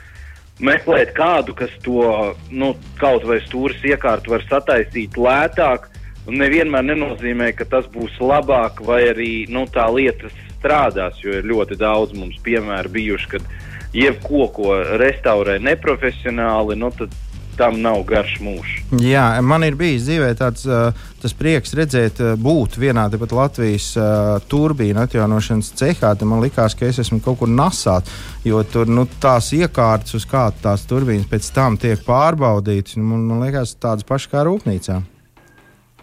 meklēt 0.64 1.12
kādu, 1.16 1.52
kas 1.58 1.76
to 1.84 2.32
nu, 2.48 2.72
kaut 3.00 3.28
vai 3.28 3.42
stūres 3.44 3.84
iekārtu 3.84 4.38
var 4.38 4.48
sataisīt 4.48 5.20
lētāk 5.20 5.90
nevienmēr 6.32 6.86
nenozīmē, 6.92 7.52
ka 7.56 7.66
tas 7.68 7.88
būs 7.90 8.18
labāk 8.22 8.82
vai 8.86 9.02
arī 9.10 9.32
nu, 9.52 9.66
tā 9.70 9.86
lieta 9.92 10.30
strādās, 10.58 11.20
jo 11.24 11.38
ir 11.38 11.48
ļoti 11.48 11.78
daudz 11.80 12.14
mums 12.16 12.38
piemēru 12.44 12.92
bijuši, 12.96 13.32
kad 13.34 13.50
jebko, 13.96 14.46
ko 14.54 14.76
restaurē 15.00 15.58
neprofesionāli, 15.62 16.78
nu, 16.78 16.92
tad 16.94 17.14
tam 17.60 17.80
nav 17.82 18.02
garš 18.08 18.38
mūžs. 18.40 18.76
Jā, 19.04 19.24
man 19.44 19.64
ir 19.66 19.76
bijis 19.78 20.06
dzīvē 20.06 20.30
tāds 20.38 20.64
uh, 20.68 20.96
prieks 21.36 21.74
redzēt, 21.76 22.22
uh, 22.22 22.32
būt 22.40 22.78
vienā 22.80 23.08
pat 23.12 23.34
Latvijas 23.36 23.90
uh, 24.00 24.38
turbīnu 24.48 25.02
atjaunošanas 25.04 25.72
cehā. 25.76 26.14
Man 26.24 26.40
liekas, 26.44 26.76
ka 26.78 26.88
es 26.88 27.02
esmu 27.04 27.20
kaut 27.24 27.42
kur 27.42 27.52
nasāt, 27.52 28.08
jo 28.46 28.62
tur 28.64 28.88
nu, 28.88 29.04
tās 29.20 29.52
iekārtas, 29.56 30.16
uz 30.16 30.28
kā 30.30 30.48
tās 30.62 30.86
turbīnas 30.88 31.28
pēc 31.28 31.52
tam 31.56 31.76
tiek 31.80 32.00
pārbaudītas, 32.06 32.96
nu, 32.96 33.10
man, 33.12 33.28
man 33.28 33.44
liekas, 33.44 33.76
tādas 33.80 34.08
pašas 34.08 34.32
kā 34.32 34.46
rūpnīcā. 34.48 35.02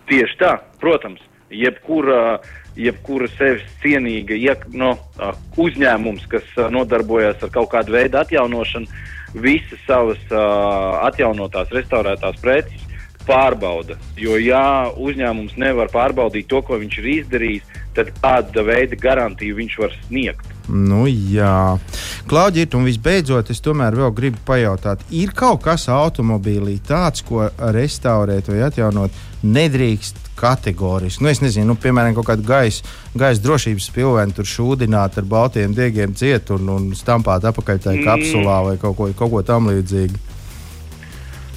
Tieši 0.08 0.39
tā, 0.39 0.54
protams, 0.80 1.22
jebkura, 1.52 2.39
jebkura 2.80 3.28
sevis 3.36 3.65
cienīga 3.84 4.38
iek, 4.39 4.65
no, 4.72 4.93
uzņēmums, 5.60 6.28
kas 6.32 6.48
nodarbojas 6.72 7.43
ar 7.43 7.54
kaut 7.54 7.72
kādu 7.74 7.98
veidu 7.98 8.22
atjaunošanu, 8.22 8.88
visas 9.43 9.82
savas 9.86 10.22
atjaunotās, 11.10 11.74
restaurētās 11.76 12.39
preces 12.41 12.87
pārbauda. 13.28 13.98
Jo, 14.20 14.38
ja 14.42 14.90
uzņēmums 14.96 15.58
nevar 15.60 15.92
pārbaudīt 15.94 16.50
to, 16.52 16.63
ko 16.66 16.80
viņš 16.82 17.00
ir 17.02 17.10
izdarījis, 17.13 17.74
tad 17.98 18.13
kāda 18.22 18.63
veida 18.66 19.00
garantiju 19.00 19.58
viņš 19.58 19.80
var 19.84 19.98
sniegt. 20.08 20.54
Nu, 20.68 21.06
jā, 21.08 21.78
Klaudija, 22.28 22.68
un 22.76 22.84
visbeidzot, 22.90 23.54
es 23.54 23.63
tomēr 23.63 23.96
vēl 23.96 24.12
gribu 24.16 24.42
pajautāt, 24.50 25.06
ir 25.16 25.32
kaut 25.36 25.62
kas 25.63 25.88
automobīlī 25.92 26.76
tāds, 26.84 27.24
ko 27.24 27.48
restaurēt 27.56 28.52
vai 28.52 28.66
atjaunot 28.68 29.16
nedrīkst 29.48 30.20
kategoriski. 30.38 31.24
Nu, 31.24 31.32
es 31.32 31.40
nezinu, 31.42 31.72
nu, 31.72 31.78
piemēram, 31.80 32.18
kaut 32.18 32.28
kādu 32.34 32.44
gaisa 32.46 32.84
gais 33.18 33.40
drošības 33.42 33.88
pilvenu 33.96 34.36
tur 34.36 34.50
šūdināt 34.50 35.18
ar 35.22 35.30
baltiem 35.30 35.74
diegiem 35.78 36.13
ciet 36.20 36.52
un, 36.54 36.68
un 36.74 36.90
stampāt 36.98 37.48
apakaļ 37.48 37.82
tajā 37.88 38.02
mm. 38.02 38.08
kapsulā 38.10 38.58
vai 38.68 38.76
kaut 38.82 38.98
ko, 39.00 39.10
kaut 39.18 39.34
ko 39.34 39.46
tam 39.48 39.72
līdzīgu. 39.72 40.27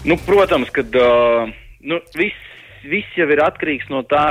Nu, 0.05 0.17
protams, 0.27 0.71
ka 0.73 0.81
uh, 0.81 1.51
nu, 1.81 1.99
viss, 2.17 2.37
viss 2.89 3.19
jau 3.19 3.27
ir 3.29 3.43
atkarīgs 3.45 3.91
no 3.93 4.01
tā, 4.09 4.31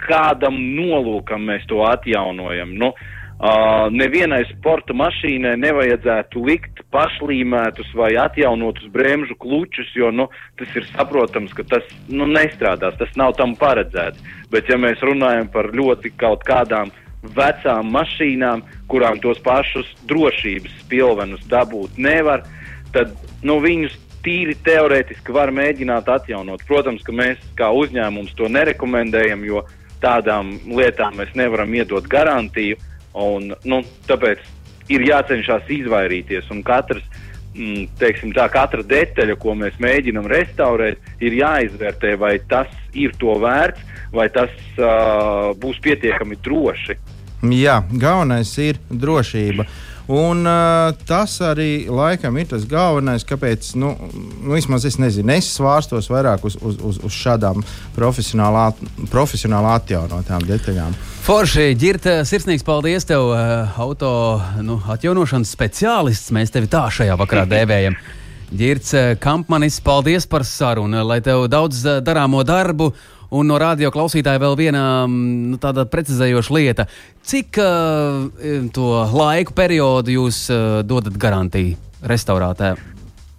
kādam 0.00 0.56
nolūkam 0.56 1.44
mēs 1.44 1.66
to 1.68 1.82
atjaunojam. 1.84 2.72
Nu, 2.80 2.88
uh, 2.96 3.92
nevienai 3.92 4.40
sporta 4.54 4.96
mašīnai 4.96 5.52
nevajadzētu 5.60 6.44
likt 6.48 6.80
pašlīmētus 6.96 7.92
vai 7.98 8.14
atjaunotus 8.22 8.88
bremžu 8.94 9.36
klučus, 9.36 9.90
jo 9.92 10.08
nu, 10.08 10.30
tas 10.56 10.72
ir 10.80 10.88
saprotams, 10.94 11.52
ka 11.52 11.66
tas 11.76 11.84
nu, 12.08 12.24
nestrādās, 12.32 12.96
tas 12.96 13.12
nav 13.20 13.36
tam 13.36 13.52
paredzēts. 13.60 14.24
Bet, 14.48 14.72
ja 14.72 14.80
mēs 14.80 15.04
runājam 15.04 15.52
par 15.52 15.74
ļoti 15.76 16.14
kaut 16.16 16.48
kādām 16.48 16.94
vecām 17.36 17.92
mašīnām, 17.92 18.64
kurām 18.88 19.20
tos 19.20 19.44
pašus 19.44 19.92
drošības 20.08 20.88
pilvenus 20.88 21.44
dabūt 21.52 22.00
nevar, 22.00 22.48
tad 22.96 23.12
nu, 23.44 23.60
viņus 23.60 24.05
tīri 24.26 24.56
teorētiski 24.66 25.34
var 25.34 25.52
mēģināt 25.54 26.10
atjaunot. 26.10 26.64
Protams, 26.66 27.04
ka 27.06 27.14
mēs 27.14 27.42
kā 27.58 27.70
uzņēmums 27.70 28.34
to 28.38 28.50
nerekomendējam, 28.50 29.46
jo 29.46 29.62
tādām 30.02 30.56
lietām 30.66 31.16
mēs 31.20 31.32
nevaram 31.38 31.72
iedot 31.78 32.08
garantiju. 32.10 32.78
Un, 33.16 33.54
nu, 33.64 33.80
tāpēc 34.10 34.42
ir 34.92 35.06
jācenšas 35.06 35.70
izvairīties. 35.72 36.50
Katrs, 36.66 37.06
mm, 37.54 37.86
teiksim, 38.00 38.34
tā, 38.36 38.48
katra 38.52 38.84
detaļa, 38.86 39.38
ko 39.40 39.56
mēs 39.58 39.78
mēģinām 39.82 40.28
restaurēt, 40.30 41.00
ir 41.24 41.38
jāizvērtē, 41.40 42.16
vai 42.20 42.36
tas 42.50 42.72
ir 42.94 43.16
to 43.20 43.38
vērts, 43.42 43.94
vai 44.12 44.28
tas 44.32 44.52
uh, 44.78 45.52
būs 45.60 45.80
pietiekami 45.84 46.38
droši. 46.44 46.98
Jā, 47.52 47.80
galvenais 47.92 48.50
ir 48.62 48.80
drošība. 48.90 49.66
Un, 50.06 50.44
uh, 50.46 50.92
tas 51.06 51.32
arī 51.42 51.88
laikam 51.90 52.36
ir 52.38 52.46
tas 52.52 52.62
galvenais, 52.70 53.24
kāpēc, 53.26 53.72
nu, 53.74 53.90
nu 54.38 54.52
vismaz 54.54 54.84
es 54.86 55.00
nezinu, 55.02 55.32
es 55.34 55.48
svārstos 55.56 56.06
vairāk 56.12 56.44
uz, 56.46 56.54
uz, 56.62 56.76
uz, 56.78 57.00
uz 57.02 57.16
šādām 57.16 57.64
profesionālā, 57.96 58.68
profesionāli 59.10 59.72
atjaunotām 59.72 60.46
detaļām. 60.46 60.94
Forši, 61.26 61.72
Girta, 61.74 62.20
sirsnīgs 62.22 62.62
paldies 62.62 63.08
tev, 63.08 63.32
auto 63.82 64.12
nu, 64.62 64.78
atjaunošanas 64.94 65.50
speciālists. 65.56 66.30
Mēs 66.30 66.54
tevi 66.54 66.70
tā 66.70 66.84
šajā 66.86 67.18
vakarā 67.18 67.42
dēvējam. 67.56 67.98
Girts 68.54 68.94
Kampmanis, 69.18 69.80
paldies 69.82 70.28
par 70.30 70.46
sarunu, 70.46 71.02
lai 71.02 71.18
tev 71.18 71.48
daudz 71.50 71.82
darāmo 72.06 72.44
darbu 72.46 72.92
Un 73.34 73.48
no 73.50 73.58
radio 73.58 73.90
klausītāja 73.94 74.42
vēl 74.42 74.58
viena 74.58 74.82
mm, 75.06 75.46
nu, 75.52 75.60
tāda 75.62 75.86
precizējoša 75.90 76.54
lieta. 76.54 76.86
Cik 77.26 77.58
uh, 77.58 78.68
to 78.74 78.90
laiku 79.14 79.56
periodu 79.56 80.14
jūs 80.14 80.44
uh, 80.52 80.82
dodat 80.86 81.16
garantiju? 81.18 81.74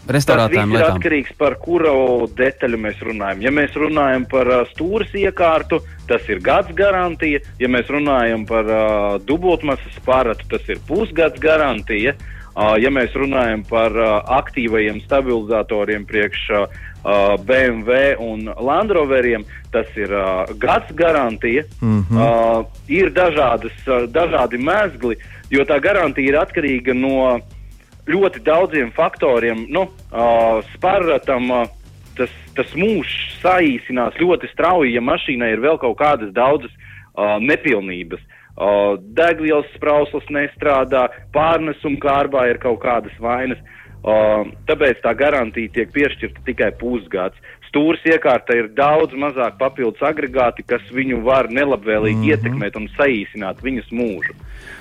Restaurātājiem 0.08 0.71
tas 0.71 0.86
ir 0.86 0.93
atkarīgs 0.95 1.34
par 1.39 1.58
kuru 1.60 2.28
detaļu 2.38 2.80
mēs 2.80 3.00
runājam. 3.04 3.41
Ja 3.43 3.52
mēs 3.52 3.76
runājam 3.76 4.23
par 4.32 4.47
uh, 4.52 4.63
stūres 4.71 5.12
iekārtu, 5.19 5.82
tas 6.08 6.23
ir 6.32 6.39
gads 6.43 6.71
garantija. 6.78 7.41
Ja 7.60 7.67
mēs 7.71 7.91
runājam 7.91 8.45
par 8.47 8.71
uh, 8.71 9.17
dubultmasas 9.28 10.00
pāratu, 10.08 10.47
tas 10.52 10.63
ir 10.71 10.80
pusgads 10.88 11.39
garantija. 11.43 12.15
Uh, 12.58 12.73
ja 12.82 12.89
mēs 12.89 13.13
runājam 13.13 13.62
par 13.67 13.93
uh, 13.93 14.13
aktīvajiem 14.39 15.04
stabilizatoriem 15.04 16.08
priekš 16.10 16.45
uh, 16.56 16.80
BMW 17.39 18.15
un 18.20 18.50
Land 18.60 18.91
Roveriem, 18.91 19.46
tas 19.72 19.88
ir 19.96 20.12
uh, 20.12 20.43
gads 20.60 20.91
garantija. 20.91 21.63
Mm 21.82 22.04
-hmm. 22.04 22.17
uh, 22.17 22.65
ir 22.88 23.12
dažādas, 23.12 23.78
uh, 23.88 24.04
dažādi 24.12 24.58
mēsli, 24.58 25.15
jo 25.50 25.63
tā 25.63 25.80
garantija 25.80 26.28
ir 26.28 26.36
atkarīga 26.36 26.93
no 26.93 27.39
ļoti 28.08 28.43
daudziem 28.43 28.91
faktoriem. 28.91 29.65
Nu, 29.70 29.82
uh, 29.82 30.63
Sparratam 30.74 31.52
uh, 31.52 31.67
tas, 32.17 32.30
tas 32.56 32.74
mūžs 32.76 33.39
saīsinās 33.41 34.20
ļoti 34.20 34.52
strauji, 34.52 34.93
ja 34.93 35.02
mašīnai 35.02 35.52
ir 35.52 35.60
vēl 35.60 35.78
kaut 35.78 35.98
kādas 35.98 36.34
daudzas 36.34 36.72
uh, 36.72 37.39
nepilnības. 37.39 38.20
Uh, 38.58 38.98
degvielas 39.00 39.65
sprauslas 39.76 40.26
nestrādā, 40.30 41.08
pārnesuma 41.34 41.98
kārbā 41.98 42.50
ir 42.50 42.58
kaut 42.58 42.80
kādas 42.80 43.20
vainas. 43.20 43.58
Uh, 43.58 43.77
tāpēc 44.04 45.02
tā 45.04 45.14
garantija 45.18 45.70
tiek 45.74 45.92
piešķirta 45.92 46.44
tikai 46.46 46.72
pusgads. 46.80 47.36
stūres 47.68 48.00
iekārta 48.08 48.56
ir 48.56 48.70
daudz 48.72 49.14
mazāk 49.14 49.58
papildus 49.60 50.02
agregāti, 50.02 50.64
kas 50.64 50.82
viņu 50.92 51.22
var 51.24 51.50
nelabvēlīgi 51.50 52.16
mm 52.16 52.24
-hmm. 52.24 52.32
ietekmēt 52.32 52.76
un 52.76 52.88
saīsināt 52.98 53.62
viņas 53.62 53.92
mūžu. 53.92 54.34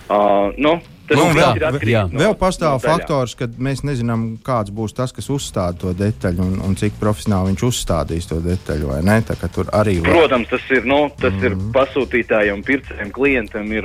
Uh, 0.09 0.55
nu, 0.57 0.81
Tas 1.07 1.19
Nu, 1.19 1.25
vēl- 1.31 1.57
ir 1.57 1.63
atkarīgs 1.69 2.13
no, 2.13 2.19
Vēl 2.19 2.35
pastāv 2.35 2.73
no 2.73 2.79
daļām. 2.79 2.99
faktors, 2.99 3.35
ka 3.39 3.47
mēs 3.59 3.85
nezinām, 3.87 4.39
kāds 4.43 4.71
būs 4.75 4.93
tas, 4.95 5.13
kas 5.13 5.29
uzstāda 5.31 5.79
to 5.79 5.93
detaļu 5.95 6.41
un, 6.43 6.61
un 6.67 6.75
cik 6.75 6.99
profesionāli 7.01 7.53
viņš 7.53 7.63
uzstādīs 7.63 8.27
to 8.27 8.41
detaļu. 8.43 8.87
vai 8.87 9.03
ne? 9.03 9.21
Tā 9.23 9.37
kā 9.39 9.49
Tur 9.57 9.71
arī 9.73 10.01
var 10.03 10.11
Protams, 10.11 10.49
tas 10.51 10.61
ir, 10.71 10.85
nu, 10.85 11.09
tas 11.21 11.33
mm 11.33 11.39
-hmm. 11.39 11.45
ir 11.45 11.53
pasūtītājiem, 11.73 12.65
pircējiem, 12.67 13.11
klientam 13.13 13.73
ir 13.73 13.85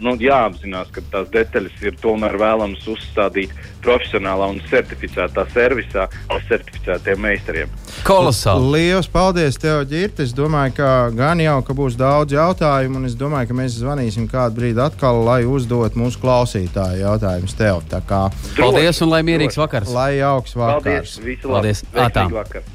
nu, 0.00 0.16
jāapzinās, 0.16 0.90
ka 0.92 1.00
tās 1.10 1.28
detaļas 1.32 1.82
ir 1.82 1.96
tomēr 2.02 2.36
vēlams 2.38 2.84
uzstādīt 2.86 3.50
profesionālā 3.82 4.48
un 4.50 4.60
certificētā 4.70 5.46
servisā 5.54 6.08
ar 6.28 6.42
certificētiem 6.48 7.18
meistariem. 7.20 7.68
Kolosāli. 8.04 8.70
Lielas 8.72 9.08
paldies, 9.08 9.56
tev, 9.56 9.84
Girta. 9.88 10.22
Es 10.22 10.32
domāju, 10.34 10.74
ka 10.76 11.10
gan 11.14 11.40
jau 11.40 11.62
ka 11.62 11.72
būs 11.74 11.96
daudz 11.96 12.32
jautājumu, 12.32 12.96
un 12.96 13.04
es 13.06 13.14
domāju, 13.14 13.48
ka 13.48 13.54
mēs 13.54 13.78
zvanīsim 13.80 14.28
kādu 14.30 14.54
brīdi 14.60 14.80
atkal, 14.82 15.24
lai 15.24 15.44
uzdot 15.44 15.94
mūsu 15.94 16.18
klausītāju 16.58 17.02
jautājumus 17.02 17.54
tev. 17.56 17.82
Kā 18.08 18.30
Paldies 18.56 19.00
un 19.02 19.10
lai 19.12 19.22
mierīgs 19.22 19.54
droši. 19.54 19.62
vakars. 19.62 19.92
lai 19.92 20.18
jauks 20.18 20.56
vakars. 20.56 20.84
Paldies! 20.84 21.18
Visu 21.24 21.48
Paldies. 21.48 21.84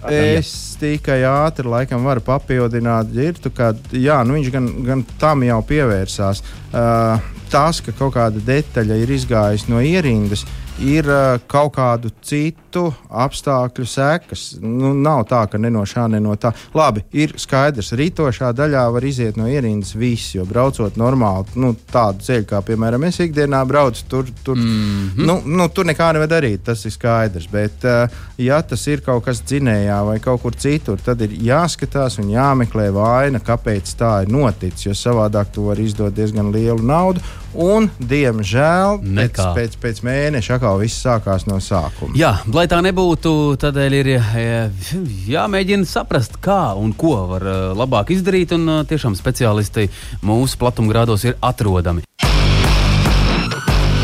Es 0.10 0.78
tikai 0.80 1.24
ātri 1.24 1.67
laikam 1.67 2.04
varu 2.04 2.22
papildināt 2.22 3.12
Girtu, 3.13 3.52
ka 3.52 3.74
jā, 3.91 4.24
nu 4.26 4.38
viņš 4.38 4.52
gan, 4.52 4.69
gan 4.86 5.06
tam 5.19 5.43
jau 5.43 5.62
pievērsās. 5.62 6.43
Uh, 6.74 7.19
tas, 7.52 7.82
ka 7.82 7.91
kaut 7.91 8.15
kāda 8.15 8.39
detaļa 8.41 8.98
ir 9.04 9.12
izgājusi 9.13 9.69
no 9.69 9.82
ierindas, 9.84 10.46
ir 10.81 11.07
uh, 11.09 11.38
kaut 11.49 11.75
kādu 11.75 12.09
citu 12.25 12.88
apstākļu 13.09 13.86
sekas. 13.88 14.45
Nu, 14.62 14.93
nav 14.97 15.25
tā, 15.29 15.43
ka 15.51 15.59
ne 15.62 15.69
no 15.73 15.83
šā, 15.88 16.07
ne 16.12 16.21
no 16.23 16.36
tā. 16.39 16.53
Labi, 16.73 17.03
ir 17.13 17.36
skaidrs, 17.41 17.93
rītošā 17.97 18.51
daļā 18.57 18.83
var 18.93 19.05
iziet 19.05 19.38
no 19.38 19.47
ierindas 19.49 19.93
viss, 19.97 20.33
jo 20.36 20.45
braucot 20.49 20.97
normāli, 20.99 21.53
nu, 21.62 21.73
tādu 21.91 22.25
ceļu, 22.25 22.47
kā 22.49 22.63
piemēram 22.65 23.05
es 23.09 23.19
ikdienā 23.23 23.62
braucu, 23.69 24.05
tur, 24.09 24.31
tur, 24.43 24.57
mm 24.57 25.09
-hmm. 25.13 25.25
nu, 25.27 25.39
nu, 25.45 25.69
tur 25.69 25.86
nekā 25.86 26.13
nevar 26.13 26.31
darīt, 26.31 26.63
tas 26.65 26.86
ir 26.86 26.95
skaidrs. 26.95 27.47
Bet, 27.51 27.86
uh, 27.86 28.09
ja 28.38 28.62
tas 28.62 28.88
ir 28.88 29.05
kaut 29.05 29.25
kas 29.25 29.43
dzinējā 29.43 29.99
vai 30.05 30.19
kaut 30.19 30.41
kur 30.41 30.55
citur, 30.55 30.97
tad 30.97 31.21
ir 31.21 31.29
jāskatās 31.29 32.19
un 32.19 32.33
jāmeklē 32.33 32.89
vaina, 32.93 33.39
kāpēc 33.39 33.95
tā 33.99 34.23
ir 34.23 34.33
noticis, 34.33 34.86
jo 34.86 34.97
savādāk 34.97 35.53
tu 35.53 35.69
vari 35.69 35.86
izdot 35.86 36.13
diezgan 36.13 36.51
lielu 36.51 36.81
naudu. 36.81 37.21
Un, 37.53 37.86
diemžēl, 38.01 38.97
pēc, 39.03 39.13
Nekā. 39.13 39.49
pēc, 39.53 39.75
pēc 39.77 40.01
mēneša 40.05 40.57
atkal 40.63 40.80
viss 40.80 41.02
sākās 41.04 41.43
no 41.43 41.58
sākuma. 41.60 42.15
Jā, 42.15 42.38
lai 42.54 42.63
tā 42.71 42.80
nebūtu, 42.86 43.58
tādēļ 43.60 43.95
ir 43.99 44.10
eh, 44.15 44.86
jāmēģina 45.28 45.88
saprast, 45.88 46.39
kā 46.39 46.71
un 46.80 46.93
ko 46.95 47.17
var 47.34 47.43
eh, 47.43 47.63
labāk 47.76 48.13
izdarīt. 48.15 48.56
Un 48.56 48.69
eh, 48.69 48.84
tiešām 48.88 49.17
speciālisti 49.19 49.89
mūsu 50.23 50.62
platumgrādos 50.62 51.28
ir 51.28 51.36
atrodami. 51.43 52.08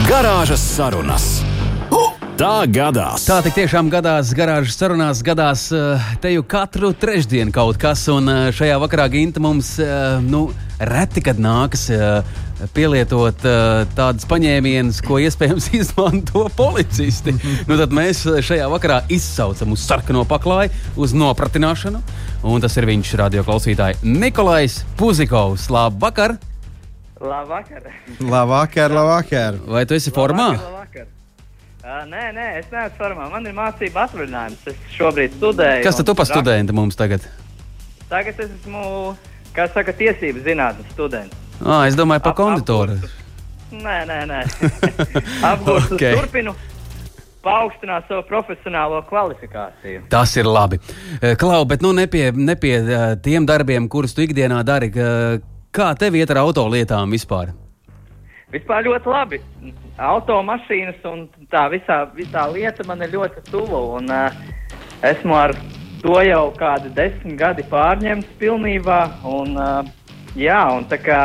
Garāžas 0.10 0.65
sarunas. 0.76 1.30
Tā 2.39 2.63
gadās. 2.72 3.26
Tā 3.28 3.41
tik 3.43 3.58
tiešām 3.58 3.89
gadās 3.91 4.30
garāžas 4.32 4.78
sarunās, 4.80 5.19
gadās 5.28 5.65
eh, 5.76 6.12
te 6.24 6.30
jau 6.32 6.45
katru 6.48 6.93
trešdienu 6.95 7.52
kaut 7.52 7.76
kas. 7.82 8.06
Un 8.13 8.32
eh, 8.32 8.38
šajā 8.56 8.78
vakarā 8.80 9.10
Ginta 9.12 9.43
mums 9.43 9.74
eh, 9.84 10.22
nu, 10.24 10.45
reti 10.80 11.19
kad 11.26 11.41
nākas 11.43 11.89
eh, 11.91 12.38
pielietot 12.76 13.45
eh, 13.48 13.84
tādas 13.98 14.28
paņēmienas, 14.30 15.02
ko 15.06 15.19
iespējams 15.24 15.69
izmanto 15.80 16.48
policisti. 16.58 17.36
nu, 17.69 17.78
tad 17.80 17.95
mēs 17.95 18.26
šajā 18.45 18.67
vakarā 18.72 19.02
izsaucam 19.12 19.76
uz 19.76 19.86
sarkano 19.86 20.26
paklāju, 20.30 20.74
uz 21.00 21.15
nopratināšanu. 21.17 22.02
Un 22.50 22.63
tas 22.63 22.76
ir 22.80 22.88
viņš, 22.88 23.13
radio 23.19 23.43
klausītāji, 23.48 24.00
Nikolais 24.04 24.82
Puzikovs. 25.00 25.69
Labvakar! 25.74 26.38
Labvakar! 27.19 27.89
Labvakar, 28.19 28.95
labvakar! 28.95 29.60
Vai 29.67 29.84
tu 29.88 29.98
esi 29.98 30.13
formā? 30.15 30.54
Labvakar, 30.56 30.76
labvakar. 30.76 31.15
Uh, 31.89 32.04
nē, 32.06 32.24
nē, 32.36 32.48
es 32.60 32.67
neesmu 32.69 33.00
formā. 33.00 33.28
Man 33.32 33.48
ir 33.50 33.56
mācība 33.58 34.04
atvaļinājums. 34.06 34.65
Es 34.69 34.80
šobrīd 34.93 35.36
studēju. 35.39 35.84
Kas 35.88 35.98
tad 35.98 36.06
tu 36.12 36.15
pa 36.15 36.28
studenti 36.28 36.76
mums 36.76 37.00
tagad? 37.00 37.24
Tagad 38.12 38.39
es 38.43 38.52
esmu, 38.60 39.13
kā 39.56 39.65
saka, 39.74 39.95
tiesību 39.98 40.43
zinātnes 40.45 40.91
students. 40.93 41.49
Ah, 41.65 41.86
es 41.88 41.98
domāju 42.00 42.24
par 42.24 42.36
konditoru. 42.38 42.98
Nē, 43.69 43.98
nē, 44.10 44.19
nē. 44.30 44.41
Apgūstu 45.52 45.95
Ok. 45.95 46.02
okay. 46.02 46.15
turpinu 46.17 46.56
paaugstināt 47.43 48.08
savu 48.10 48.24
profesionālo 48.28 49.00
kvalifikāciju. 49.08 50.04
Tas 50.12 50.36
ir 50.38 50.48
labi. 50.50 50.80
Klau, 51.39 51.63
bet 51.69 51.84
nu 51.86 51.93
ne 51.95 52.08
pie, 52.12 52.30
ne 52.36 52.56
pie 52.60 52.76
tiem 53.24 53.48
darbiem, 53.48 53.88
kurus 53.91 54.15
tu 54.15 54.26
ikdienā 54.26 54.63
dari. 54.67 54.91
Kā 55.69 55.91
tev 56.00 56.17
iet 56.17 56.32
ar 56.34 56.41
autolietām 56.43 57.12
vispār? 57.13 57.54
Vispār 58.50 58.88
ļoti 58.88 59.12
labi. 59.13 59.39
Automašīnas 60.02 61.04
un 61.06 61.28
tā 61.52 61.67
visā, 61.69 62.02
visā 62.15 62.48
lieta 62.50 62.86
man 62.88 63.04
ir 63.06 63.13
ļoti 63.13 63.43
tuva. 63.52 63.82
Un, 64.00 64.10
uh, 64.10 64.34
esmu 65.06 65.36
ar 65.38 65.54
to 66.02 66.15
jau 66.26 66.48
kādi 66.58 66.89
desmit 66.95 67.38
gadi 67.38 67.65
pārņemts 67.69 68.32
pilnībā. 68.41 69.00
Un, 69.30 69.54
uh, 69.54 69.91
jā, 70.39 70.63
un 70.74 70.88
tā 70.89 70.98
kā 71.04 71.22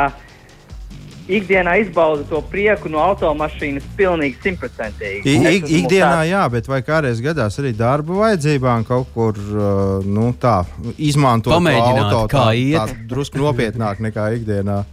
ikdienā 1.27 1.75
izbaudu 1.81 2.25
to 2.29 2.41
prieku 2.51 2.89
no 2.91 3.01
automašīnas 3.01 3.85
pilnīgi 3.97 4.37
simtprocentīgi. 4.43 5.23
Ik, 5.25 5.65
ikdienā, 5.81 6.21
tāds- 6.21 6.29
jā, 6.29 6.43
bet 6.53 6.69
vai 6.69 6.81
kādreiz 6.85 7.21
gadās 7.23 7.57
arī 7.61 7.73
darba 7.77 8.19
vajadzībām 8.21 8.85
kaut 8.85 9.09
kur 9.13 9.39
uh, 9.39 10.05
nu, 10.05 10.31
tā, 10.39 10.59
izmantot 10.97 11.55
auto 11.55 12.27
kā 12.29 12.45
tā, 12.51 12.53
iet. 12.59 12.77
tā 12.93 13.07
drusku 13.09 13.41
nopietnāk 13.41 14.03
nekā 14.05 14.29
ikdienā? 14.37 14.83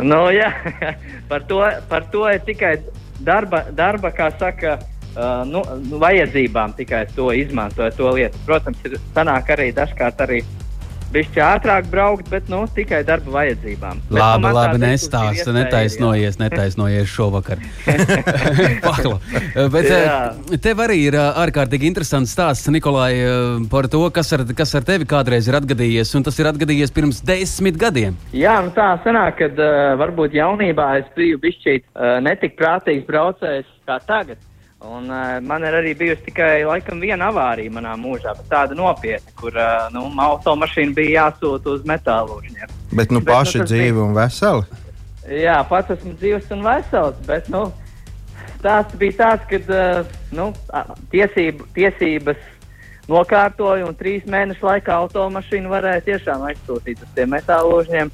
Nu, 0.00 0.22
jā, 0.32 0.52
par, 1.30 1.44
to, 1.50 1.60
par 1.90 2.06
to 2.12 2.24
ir 2.30 2.40
tikai 2.46 2.76
darba, 3.20 3.64
darba 3.74 4.12
kā 4.14 4.30
saka, 4.38 4.78
uh, 5.16 5.42
nu, 5.48 5.64
nu, 5.82 5.98
vajadzībām 6.00 6.78
tikai 6.78 7.04
to 7.16 7.32
izmantoju, 7.36 7.92
to 7.98 8.14
lietu. 8.16 8.38
Protams, 8.46 8.86
ir 8.86 9.00
sanāk 9.16 9.50
arī 9.56 9.70
dažkārt 9.76 10.22
arī 10.24 10.44
bišķi 11.14 11.42
ātrāk 11.44 11.88
braukt, 11.90 12.28
bet 12.30 12.48
nu, 12.52 12.62
tikai 12.74 13.02
darba 13.06 13.32
vajadzībām. 13.40 14.02
Bet, 14.08 14.18
Labi, 14.20 14.46
tā 14.46 14.52
labi, 14.56 14.80
ir, 15.40 15.52
netaisnojies, 15.56 16.38
netaisnojies 16.40 17.10
šovakar. 17.10 17.62
Bet 19.70 19.86
Jā. 19.86 19.96
eh, 20.52 20.58
tev 20.62 20.82
arī 20.84 20.98
ir 21.08 21.16
eh, 21.18 21.40
ārkārtīgi 21.44 21.88
interesants 21.90 22.32
stāsts, 22.34 22.68
Nikolai, 22.72 23.12
eh, 23.18 23.30
par 23.72 23.88
to, 23.90 24.02
kas 24.14 24.32
ar, 24.36 24.44
kas 24.56 24.74
ar 24.78 24.86
tevi 24.86 25.08
kādreiz 25.10 25.48
ir 25.50 25.58
atgadījies, 25.58 26.12
un 26.18 26.26
tas 26.26 26.38
ir 26.40 26.50
atgadījies 26.50 26.94
pirms 26.94 27.22
desmit 27.26 27.78
gadiem. 27.80 28.18
Jā, 28.36 28.58
nu 28.64 28.72
tā 28.76 28.92
sanāk, 29.04 29.40
ka 29.40 29.50
uh, 29.50 29.96
varbūt 30.00 30.36
jaunībā 30.36 30.86
es 31.00 31.10
biju 31.16 31.40
bijis 31.42 31.60
uh, 31.70 32.18
netik 32.24 32.56
prātīgs 32.58 33.06
braucējs 33.08 33.68
kā 33.88 33.98
tagad. 34.06 34.38
Un, 34.80 35.10
uh, 35.12 35.40
man 35.44 35.60
ir 35.68 35.74
arī 35.76 35.90
bijusi 35.98 36.22
tikai 36.30 36.62
laikam, 36.64 37.02
viena 37.04 37.26
avārija 37.28 37.70
manā 37.74 37.92
mūžā, 38.00 38.32
bet 38.38 38.46
tāda 38.48 38.76
nopietna, 38.78 39.32
kur 39.36 39.52
uh, 39.52 39.90
nu, 39.92 40.06
automašīna 40.24 40.94
bija 40.96 41.26
jāsūta 41.26 41.74
uz 41.76 41.82
metālūžņiem. 41.84 42.70
Bet 42.96 43.10
nu 43.12 43.20
Bet, 43.20 43.20
nu, 43.20 43.20
paši 43.28 43.58
tas 43.60 43.68
dzīvi 43.70 43.90
bija- 43.92 44.04
un 44.06 44.14
veseli. 44.16 44.64
Jā, 45.42 45.58
pats 45.68 45.92
esmu 45.98 46.14
dzīves 46.16 46.48
un 46.56 46.62
vesels, 46.64 47.18
bet 47.26 47.50
nu, 47.52 47.66
stāsts 48.58 48.96
bija 48.96 49.18
tāds, 49.20 49.44
ka 49.50 49.60
uh, 49.60 50.16
nu, 50.32 50.48
tiesību, 51.12 51.68
tiesības 51.76 52.40
nokārtoju 53.10 53.88
un 53.90 53.94
trīs 54.00 54.24
mēnešu 54.30 54.64
laikā 54.64 54.96
automašīnu 55.04 55.68
varēja 55.72 56.06
tiešām 56.08 56.46
aizsūtīt 56.48 57.02
uz 57.04 57.12
tiem 57.14 57.32
metālūžņiem. 57.36 58.10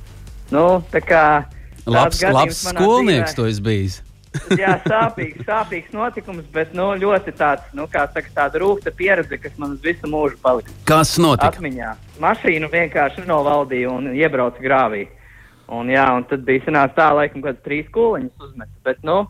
Nu, 0.51 0.67
tā 0.91 1.01
kā 1.05 1.23
Labs, 1.87 2.19
labs 2.23 2.65
skolnieks 2.73 3.31
dzīvē- 3.31 3.37
tu 3.39 3.45
esi 3.47 3.63
bijis. 3.63 4.03
Jā, 4.59 4.77
sāpīgs, 4.87 5.45
sāpīgs 5.47 5.93
notikums, 5.97 6.47
bet 6.55 6.73
nu, 6.77 6.91
ļoti 7.01 7.35
tāds, 7.39 7.67
nu, 7.77 7.87
kā 7.93 8.07
saka, 8.15 8.33
tāda 8.37 8.63
rūkta 8.63 8.93
pieredze, 8.97 9.39
kas 9.43 9.55
man 9.61 9.77
uz 9.77 9.85
visu 9.85 10.11
mūžu 10.11 10.39
paliks 10.45 10.75
Kas 10.89 11.17
notika? 11.23 11.53
atmiņā. 11.55 11.93
Mašīnu 12.23 12.71
vienkārši 12.73 13.27
novaldīja 13.29 13.91
un 13.93 14.13
iebrauca 14.17 14.63
grāvī. 14.65 15.07
Un, 15.67 15.89
jā, 15.91 16.05
un 16.15 16.23
tad 16.31 16.45
bija 16.47 16.63
sanāca 16.69 16.95
tā, 17.01 17.09
laikam, 17.19 17.43
kad 17.43 17.59
trīs 17.67 17.89
kūliņus 17.91 18.45
uzmet. 18.47 18.69
Bet, 18.87 19.01
nu, 19.03 19.25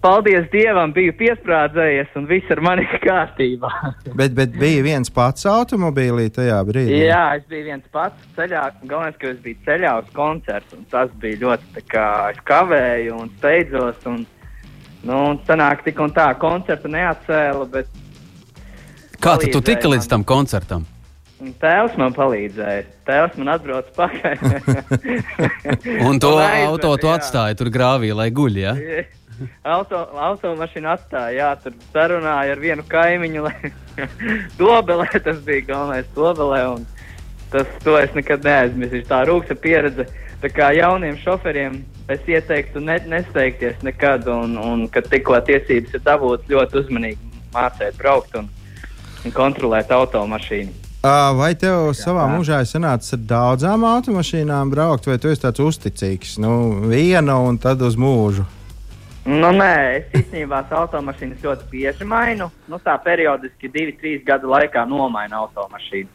paldies 0.00 0.46
Dievam, 0.48 0.94
biju 0.96 1.12
piesprādzējies 1.18 2.14
un 2.16 2.24
viss 2.30 2.48
ar 2.54 2.62
mani 2.64 2.86
ir 2.88 3.02
kārtībā. 3.04 3.70
Bet, 4.16 4.32
bet 4.32 4.56
bija 4.56 4.80
viens 4.86 5.12
pats 5.12 5.44
automobīlī 5.50 6.30
tajā 6.32 6.56
brīdī. 6.64 7.02
jā, 7.04 7.20
es 7.36 7.44
biju 7.50 7.66
viens 7.68 7.84
pats 7.92 8.30
ceļā. 8.38 8.62
Galvenais, 8.88 9.18
ka 9.20 9.28
es 9.34 9.42
biju 9.44 9.60
ceļā 9.68 9.92
uz 10.00 10.08
koncertu. 10.16 10.78
un 10.80 10.86
Tas 10.94 11.12
bija 11.20 11.42
ļoti, 11.44 11.68
tā 11.76 11.84
kā 11.92 12.06
es 12.32 12.40
kavēju 12.48 13.18
un 13.20 13.28
steidzos. 13.36 14.00
Un, 14.08 14.24
nu, 15.04 15.20
un 15.30 15.38
sanāk 15.46 15.84
tik 15.86 16.00
un 16.00 16.12
tā, 16.16 16.30
koncertu 16.40 16.90
neatcēla, 16.92 17.68
bet 17.70 18.02
Kā 19.24 19.38
tu 19.40 19.62
tiki 19.64 19.88
līdz 19.88 20.08
tam 20.10 20.24
koncertam? 20.26 20.84
Tēvs 21.60 21.96
man 22.00 22.14
palīdzēja. 22.16 22.84
Tēvs 23.08 23.36
man 23.40 23.50
atbrauc 23.54 23.88
pakaļ. 23.96 24.40
Un 26.08 26.20
to 26.22 26.30
aizveda, 26.38 26.70
auto 26.70 26.94
tu 27.00 27.10
atstāji 27.12 27.58
tur 27.60 27.70
grāvī, 27.74 28.12
lai 28.16 28.30
guļ. 28.32 28.58
Ja? 28.62 28.74
auto, 29.74 30.00
automašīnu 30.28 30.90
atstāja. 30.94 31.34
Jā, 31.36 31.50
tur 31.60 31.76
sarunāja 31.92 32.54
ar 32.54 32.62
vienu 32.62 32.84
kaimiņu, 32.88 33.44
dobelē 34.60 35.08
tas 35.26 35.40
bija 35.46 35.68
galvenais 35.72 36.08
dobelē. 36.16 36.62
Un 36.76 36.86
tas, 37.52 37.68
to 37.84 37.98
es 38.00 38.14
nekad 38.16 38.46
neaizmirsīšu. 38.46 39.08
Tā 39.10 39.24
rūksta 39.28 39.58
pieredze. 39.58 40.08
Tā 40.44 40.50
kā 40.52 40.66
jauniem 40.76 41.14
šoferiem 41.16 41.78
es 42.12 42.26
ieteiktu 42.28 42.82
ne, 42.84 42.98
nesteigties 43.08 43.78
nekad, 43.80 44.26
un, 44.28 44.58
un 44.60 44.82
kad 44.92 45.06
tikko 45.08 45.38
tiesības 45.40 45.94
ir 45.96 46.02
dabūtas, 46.04 46.50
ļoti 46.52 46.76
uzmanīgi 46.82 47.30
mācīt 47.54 47.96
braukt 47.96 48.34
un, 48.36 48.50
un 49.24 49.32
kontrolēt 49.32 49.88
automašīnu. 49.96 50.74
Vai 51.38 51.54
tev 51.56 51.94
savā 51.96 52.26
mūžā 52.28 52.58
ir 52.60 52.68
sanācis 52.68 53.16
ar 53.16 53.22
daudzām 53.30 53.86
automašīnām 53.88 54.72
braukt, 54.72 55.08
vai 55.08 55.16
tu 55.20 55.32
esi 55.32 55.46
tāds 55.46 55.64
uzticīgs? 55.64 56.34
Nu, 56.44 56.52
viena 56.92 57.38
un 57.40 57.56
tad 57.60 57.80
uz 57.80 57.96
mūžu. 57.96 58.44
Nu, 59.24 59.48
nē, 59.56 59.72
es 59.96 60.18
īstenībā 60.20 60.60
automašīnas 60.82 61.40
ļoti 61.44 61.70
bieži 61.72 62.04
mainu. 62.08 62.50
Nu, 62.68 62.82
tā 62.84 62.98
periodiski, 63.04 63.72
divi, 63.72 63.96
trīs 63.96 64.20
gadu 64.28 64.52
laikā 64.52 64.84
nomainu 64.92 65.40
automašīnu. 65.40 66.12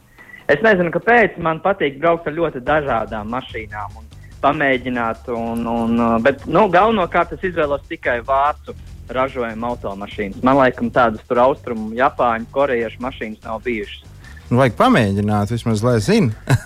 Es 0.50 0.62
nezinu, 0.62 0.94
kāpēc 0.94 1.34
man 1.42 1.58
patīk 1.66 1.98
braukt 1.98 2.30
ar 2.30 2.38
ļoti 2.38 2.62
dažādām 2.66 3.30
mašīnām 3.34 3.98
un 3.98 4.09
pamēģināt. 4.42 5.28
Un, 5.34 5.66
un, 5.66 6.04
bet 6.24 6.46
nu, 6.50 6.66
galvenokārt 6.72 7.34
es 7.36 7.48
izvēlos 7.50 7.84
tikai 7.90 8.20
vācu 8.26 8.76
ražojumu 9.10 9.72
automašīnas. 9.72 10.44
Man 10.46 10.60
liekas, 10.60 10.92
tādas 10.94 11.26
tur 11.28 11.42
austrumu, 11.42 11.90
Japāņu, 11.98 12.48
korejiešu 12.54 13.02
mašīnas 13.02 13.44
nav 13.46 13.62
bijušas. 13.66 14.06
Nu, 14.50 14.58
vajag 14.58 14.74
pamēģināt, 14.78 15.52
vismaz, 15.54 15.82
lai 15.86 15.98
zinātu. 16.02 16.56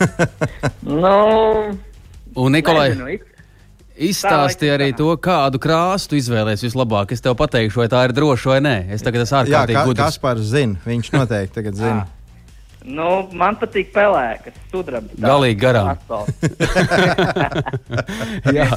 nu, 1.02 1.16
Un 2.34 2.50
Nikolai, 2.56 3.18
izstāstīja 3.94 4.74
arī 4.74 4.90
to, 4.98 5.06
kādu 5.22 5.60
krāsu 5.62 6.10
tu 6.10 6.18
izvēlēsies 6.18 6.72
vislabāk. 6.72 7.14
Es 7.14 7.22
tev 7.22 7.36
pateikšu, 7.38 7.84
vai 7.84 7.88
tā 7.92 8.02
ir 8.08 8.14
droša 8.16 8.54
vai 8.54 8.60
nē. 8.64 8.74
Es 8.96 9.04
tagad 9.06 9.22
esmu 9.22 9.38
ārkārtīgi 9.44 9.78
kā, 9.78 9.84
gudrs. 9.86 10.02
Kaspars 10.08 10.48
zina, 10.50 10.80
viņš 10.86 11.12
noteikti 11.14 11.54
tagad 11.60 11.78
zina. 11.78 12.02
Nu, 12.84 13.08
man 13.36 13.56
patīk 13.60 13.92
pelēkas, 13.94 14.54
sudraba. 14.70 15.08
Galīgi 15.20 15.60
garām. 15.60 15.94
Jā, 18.56 18.68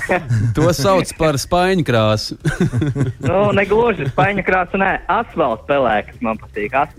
to 0.55 0.71
sauc 0.75 1.11
par 1.19 1.37
spaiņu 1.41 1.83
krāsu. 1.87 2.37
nu, 3.27 3.37
negluži 3.57 4.03
spaiņu 4.11 4.43
krāsa, 4.47 4.75
nē, 4.79 4.91
asfalta 5.11 5.63
pelēkas 5.69 6.17
man 6.23 6.35
patīk. 6.41 6.71
As, 6.77 6.89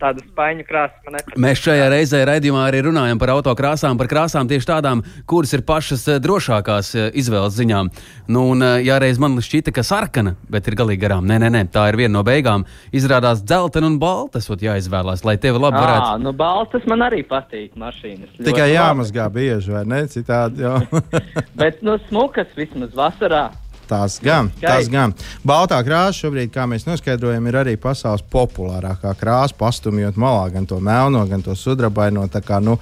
tāda 0.00 0.18
spaiņu 0.24 0.64
krāsa 0.68 0.94
man 1.06 1.12
nepatīk. 1.18 1.40
Mēs 1.44 1.62
šajā 1.64 1.86
reizē 1.92 2.18
raidījumā 2.30 2.62
arī 2.70 2.78
runājam 2.88 3.18
par 3.20 3.34
autokrāsām, 3.36 3.94
par 4.00 4.08
krāsām 4.10 4.44
tieši 4.50 4.70
tādām, 4.70 4.98
kuras 5.30 5.52
ir 5.56 5.62
pašas 5.66 6.02
eh, 6.08 6.20
drošākās 6.24 6.86
eh, 6.96 7.00
izvēles 7.20 7.54
ziņām. 7.58 7.84
Nu, 8.32 8.40
un, 8.54 8.58
eh, 8.64 8.80
ja 8.88 8.96
reiz 9.02 9.16
man 9.22 9.32
šķita, 9.42 9.70
ka 9.74 9.82
sarkana, 9.86 10.32
bet 10.50 10.62
ir 10.70 10.78
galīgi 10.80 11.04
garām, 11.04 11.24
nē, 11.28 11.36
nē, 11.44 11.48
nē, 11.58 11.62
tā 11.74 11.82
ir 11.92 11.96
viena 12.00 12.14
no 12.16 12.22
beigām. 12.26 12.60
Izrādās 12.94 13.38
dzeltena 13.44 13.86
un 13.90 13.96
balta, 14.02 14.38
tas 14.38 14.64
jāizvēlās, 14.64 15.24
lai 15.26 15.36
tevi 15.40 15.60
labi 15.60 15.80
varētu. 15.80 16.08
Ah, 16.14 16.20
nu, 16.20 16.32
baltas 16.54 16.86
man 16.90 17.02
arī 17.06 17.24
patīk 17.26 17.74
mašīnas. 17.80 18.36
Tikai 18.38 18.68
labi. 18.68 18.76
jāmazgā 18.76 19.26
bieži, 19.32 19.74
vai 19.74 19.84
ne? 19.90 20.04
Citādi 20.10 20.64
jau. 20.64 20.78
Bet, 21.60 21.82
nu, 21.86 21.98
smukas 22.08 22.50
vismaz 22.58 22.94
vasarā. 22.96 23.48
Tās 23.84 24.16
gan, 24.24 24.48
tās 24.62 24.88
gan. 24.88 25.12
Baltā 25.44 25.76
krāsa 25.84 26.22
šobrīd, 26.22 26.48
kā 26.54 26.64
mēs 26.70 26.86
noskaidrojam, 26.88 27.50
ir 27.50 27.58
arī 27.60 27.74
pasaules 27.80 28.24
populārākā 28.32 29.12
krāsa, 29.20 29.56
pastumjot 29.58 30.16
malā 30.20 30.46
gan 30.54 30.68
to 30.68 30.78
melno, 30.80 31.20
gan 31.28 31.44
to 31.44 31.52
sudrabaino. 31.58 32.24
Tā 32.32 32.40
kā, 32.44 32.62
nu, 32.64 32.78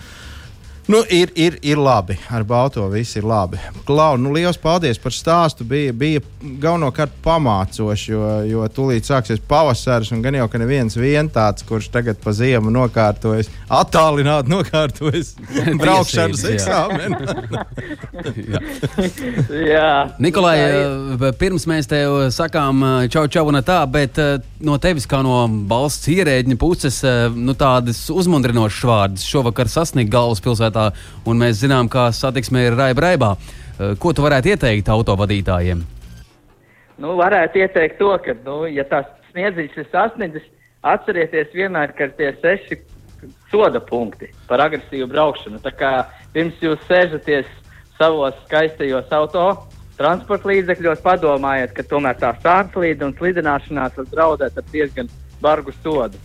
nu, 0.87 1.03
ir, 1.11 1.31
ir, 1.35 1.59
ir 1.63 1.79
labi. 1.79 2.17
Ar 2.31 2.45
balto 2.45 2.85
viss 2.91 3.17
ir 3.17 3.27
labi. 3.27 3.59
Klau, 3.87 4.17
nu, 4.21 4.33
liels 4.35 4.59
paldies 4.61 4.99
par 5.03 5.15
stāstu. 5.15 5.65
Bija, 5.69 5.93
bija 5.93 6.21
galvenokārt 6.63 7.15
pamācoši, 7.25 8.11
jo, 8.13 8.23
jo 8.49 8.67
tūlīt 8.75 9.07
sāksies 9.07 9.43
pavasaris, 9.49 10.13
un 10.15 10.23
gan 10.25 10.35
jau, 10.39 10.49
ka 10.51 10.61
neviens 10.63 10.97
vien 10.99 11.31
tāds, 11.33 11.65
kurš 11.67 11.89
tagad 11.95 12.19
pa 12.23 12.35
ziemu 12.37 12.73
nokārtojas, 12.75 13.51
attālināti 13.71 14.53
nokārtojas 14.53 15.35
braukšanas 15.83 16.45
eksāmenu. 16.53 17.17
Nikolai, 20.23 20.57
pirms 21.39 21.67
mēs 21.71 21.91
tev 21.91 22.29
sakām 22.35 22.83
čau, 23.13 23.27
čau, 23.31 23.47
un 23.51 23.63
tā, 23.67 23.83
bet 23.91 24.19
eh, 24.23 24.39
no 24.65 24.77
tevis 24.83 25.07
kā 25.11 25.21
no 25.25 25.45
valsts 25.71 26.11
ierēģiņa 26.13 26.59
puses, 26.61 27.01
eh, 27.05 27.27
nu, 27.35 27.55
tādas 27.59 28.05
uzmundrinošas 28.13 28.87
vārdas 28.89 29.27
šovakar 29.29 29.71
sasniegt 29.71 30.13
galvaspilsētā, 30.13 30.91
un 31.27 31.43
mēs 31.43 31.63
zinām, 31.65 31.91
kā 31.93 32.09
satiksme 32.15 32.67
ir 32.69 32.79
raiba 32.79 33.07
raibā. 33.09 33.33
Eh, 33.37 33.95
Ko 33.99 34.13
tu 34.13 34.23
varētu 34.23 34.55
ieteikt 34.55 34.89
autovadītājiem? 34.93 35.83
Nu, 37.03 37.17
varētu 37.19 37.59
ieteikt 37.59 37.99
to, 37.99 38.13
ka, 38.25 38.37
nu, 38.47 38.65
ja 38.71 38.85
tās 38.85 39.07
sniedziņš 39.33 39.77
ir 39.77 39.89
sasniedzis, 39.91 40.49
atcerieties 40.83 41.55
vienmēr, 41.55 41.95
ka 41.97 42.09
tie 42.19 42.33
seši 42.43 42.79
soda 43.51 43.81
punkti 43.81 44.31
par 44.49 44.61
agresīvu 44.61 45.09
braukšanu. 45.11 45.61
Tā 45.63 45.73
kā 45.75 45.93
pirms 46.35 46.59
jūs 46.63 46.81
sēžaties 46.89 47.47
savos 47.99 48.35
skaistajos 48.47 49.11
auto 49.15 49.47
transporta 50.03 50.51
līdzekļos, 50.51 51.03
padomājiet, 51.05 51.75
ka 51.77 51.85
tomēr 51.87 52.17
tā 52.19 52.33
sānslīde 52.43 53.07
un 53.07 53.15
slidināšanās 53.19 53.99
var 54.01 54.09
draudēt 54.11 54.59
ar 54.59 54.71
diezgan 54.73 55.11
bargu 55.43 55.75
sodu. 55.83 56.19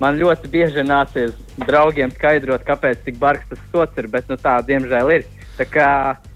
Man 0.00 0.16
ļoti 0.16 0.48
bieži 0.48 0.82
nācies 0.82 1.34
draugiem 1.60 2.10
skaidrot, 2.14 2.64
kāpēc 2.64 3.02
tik 3.04 3.18
bargs 3.20 3.50
tas 3.50 3.60
sots 3.70 4.00
ir, 4.00 4.08
bet 4.08 4.30
nu, 4.32 4.38
tā 4.40 4.56
diemžēl 4.64 5.12
ir. 5.12 5.26
Tā 5.58 5.66
kā 5.68 5.88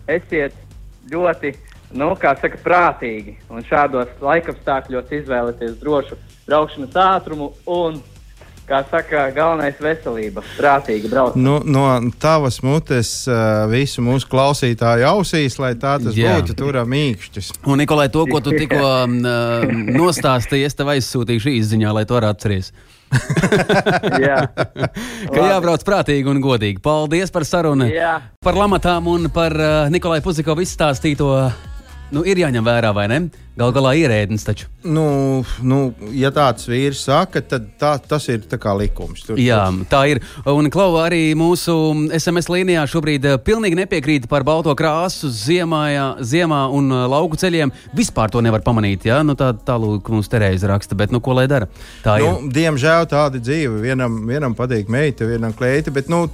esiet 0.04 0.52
ļoti 1.08 1.54
nu, 1.96 2.10
kā 2.20 2.34
saka, 2.42 2.60
prātīgi 2.60 3.38
un 3.48 3.64
šādos 3.64 4.12
laikapstākļos 4.20 5.14
izvēlēties 5.18 5.78
drošu 5.80 6.18
braukšanas 6.44 6.98
ātrumu 7.06 7.54
un, 7.64 8.02
kā 8.68 8.80
saka, 8.88 9.26
galvenais 9.34 9.78
veselība, 9.82 10.42
prātīgi 10.56 11.10
braukt. 11.12 11.36
Nu, 11.40 11.58
no 11.64 11.84
tavas 12.20 12.60
mutes 12.64 13.12
uh, 13.28 13.64
visu 13.70 14.04
mūsu 14.04 14.28
klausītāju 14.32 15.06
ausīs, 15.10 15.58
lai 15.60 15.74
tā 15.80 15.96
tas 16.02 16.16
Jā. 16.16 16.38
būtu, 16.38 16.56
turam 16.58 16.88
mīkšķis. 16.92 17.52
Un, 17.68 17.80
Nikolai, 17.82 18.08
to, 18.12 18.24
ko 18.30 18.40
tu 18.44 18.54
tikko 18.60 18.80
uh, 18.80 19.68
nostāstīji, 19.94 20.68
es 20.68 20.78
tev 20.78 20.94
aizsūtīšu 20.94 21.52
īsiņā, 21.54 21.94
lai 21.96 22.06
to 22.08 22.18
arī 22.20 22.32
atceries. 22.32 22.72
Jā, 24.24 24.40
Ka 25.30 25.44
jābrauc 25.44 25.84
prātīgi 25.86 26.26
un 26.30 26.40
godīgi. 26.42 26.80
Paldies 26.82 27.30
par 27.34 27.46
sarunu. 27.46 27.86
Jā. 27.92 28.16
Par 28.42 28.58
lamatām 28.58 29.06
un 29.12 29.28
par 29.34 29.54
uh, 29.54 29.74
Nikolai 29.92 30.22
Puzikovu 30.24 30.64
izstāstīto. 30.64 31.30
Nu, 32.14 32.24
ir 32.26 32.40
jāņem 32.42 32.64
vērā, 32.66 32.90
vai 32.96 33.06
ne? 33.12 33.20
Galu 33.54 33.70
galā 33.70 33.92
ierēdnis 33.94 34.42
taču. 34.42 34.66
Nu, 34.84 35.44
nu, 35.62 35.78
ja 36.12 36.28
tāds 36.34 36.66
vīrs 36.68 37.04
saka, 37.06 37.38
tad 37.40 37.68
tā, 37.80 37.92
tas 38.02 38.24
ir 38.28 38.42
tā 38.50 38.58
likums. 38.76 39.22
Tur, 39.24 39.38
Jā, 39.40 39.62
tā 39.88 40.00
ir. 40.10 40.20
Un 40.50 40.66
Klauva 40.74 41.04
arī 41.06 41.36
mūsu 41.38 41.72
SMS 42.16 42.50
līnijā 42.50 42.82
šobrīd 42.90 43.28
eh, 43.30 43.36
pilnīgi 43.38 43.78
nepiekrīt 43.78 44.26
par 44.28 44.42
balto 44.44 44.74
krāsu 44.76 45.30
ziemā, 45.30 45.84
ziemā 46.18 46.64
un 46.74 46.90
eh, 46.90 47.04
lauku 47.12 47.38
ceļiem. 47.38 47.70
Vispār 47.96 48.32
to 48.34 48.42
nevar 48.44 48.64
pamanīt. 48.66 49.06
Ja? 49.06 49.20
Nu, 49.22 49.36
tā 49.38 49.52
tālāk 49.54 50.10
mums 50.10 50.28
Terēza 50.32 50.72
raksta, 50.72 50.98
bet 50.98 51.14
nu, 51.14 51.22
ko 51.24 51.36
lai 51.38 51.46
dara? 51.50 51.70
Tā 52.02 52.18
Nu, 52.24 52.32
ir. 52.42 52.50
diemžēl 52.58 53.06
tāda 53.14 53.38
dzīve. 53.38 53.78
Vienam, 53.86 54.18
vienam 54.28 54.58
patīk 54.58 54.90
meita, 54.92 55.30
vienam 55.30 55.54
kleita. 55.56 55.94
Bet 55.94 56.10
nu, 56.12 56.24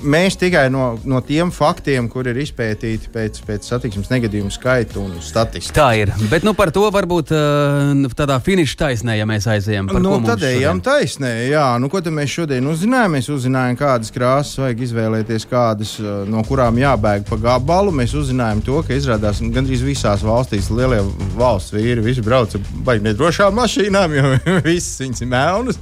mēs 0.00 0.40
tikai 0.40 0.66
no, 0.72 0.94
no 1.04 1.20
tiem 1.20 1.52
faktiem, 1.54 2.08
kur 2.08 2.32
ir 2.32 2.40
izpētīti 2.40 3.12
pēc, 3.12 3.44
pēc 3.46 3.68
satiksmes 3.74 4.10
negadījumu 4.16 4.50
skaita 4.56 4.98
un 5.04 5.20
statistikas. 5.20 5.76
Tā 5.76 5.92
ir. 6.00 6.16
Bet 6.32 6.48
nu, 6.48 6.56
par 6.56 6.69
to 6.74 6.86
varbūt 6.92 7.32
uh, 7.34 8.14
tādā 8.16 8.36
finiša 8.44 8.76
taisnē, 8.84 9.16
ja 9.18 9.26
mēs 9.28 9.46
aizējām. 9.50 9.90
Par 9.90 10.02
Nu, 10.02 10.16
tad 10.24 10.42
ejam 10.46 10.78
šodien? 10.78 10.82
taisnē. 10.86 11.32
Jā, 11.50 11.66
nu, 11.82 11.90
ko 11.92 12.00
tad 12.04 12.14
mēs 12.16 12.32
šodien 12.34 12.66
uzzinājām? 12.70 13.16
Mēs 13.16 13.30
uzzinājām, 13.32 13.78
kādas 13.80 14.12
krāsas 14.14 14.60
vajag 14.60 14.84
izvēlēties, 14.86 15.46
kādas 15.50 15.96
uh, 16.02 16.22
no 16.30 16.44
kurām 16.48 16.78
jābēg 16.80 17.26
pa 17.28 17.40
gabalu. 17.40 17.94
Mēs 18.00 18.14
uzzinājām 18.18 18.62
to, 18.66 18.80
ka 18.86 18.96
izrādās 18.96 19.42
gandrīz 19.42 19.84
visās 19.86 20.24
valstīs 20.26 20.70
lielie 20.74 21.02
valsts 21.38 21.74
vīri 21.76 22.04
visi 22.04 22.24
brauc 22.24 22.54
ar 22.56 22.64
baigi 22.86 23.08
nedrošām 23.10 23.56
mašīnām, 23.60 24.16
jo 24.18 24.32
visas 24.68 25.00
viņas 25.04 25.26
ir 25.26 25.30
melnas. 25.34 25.80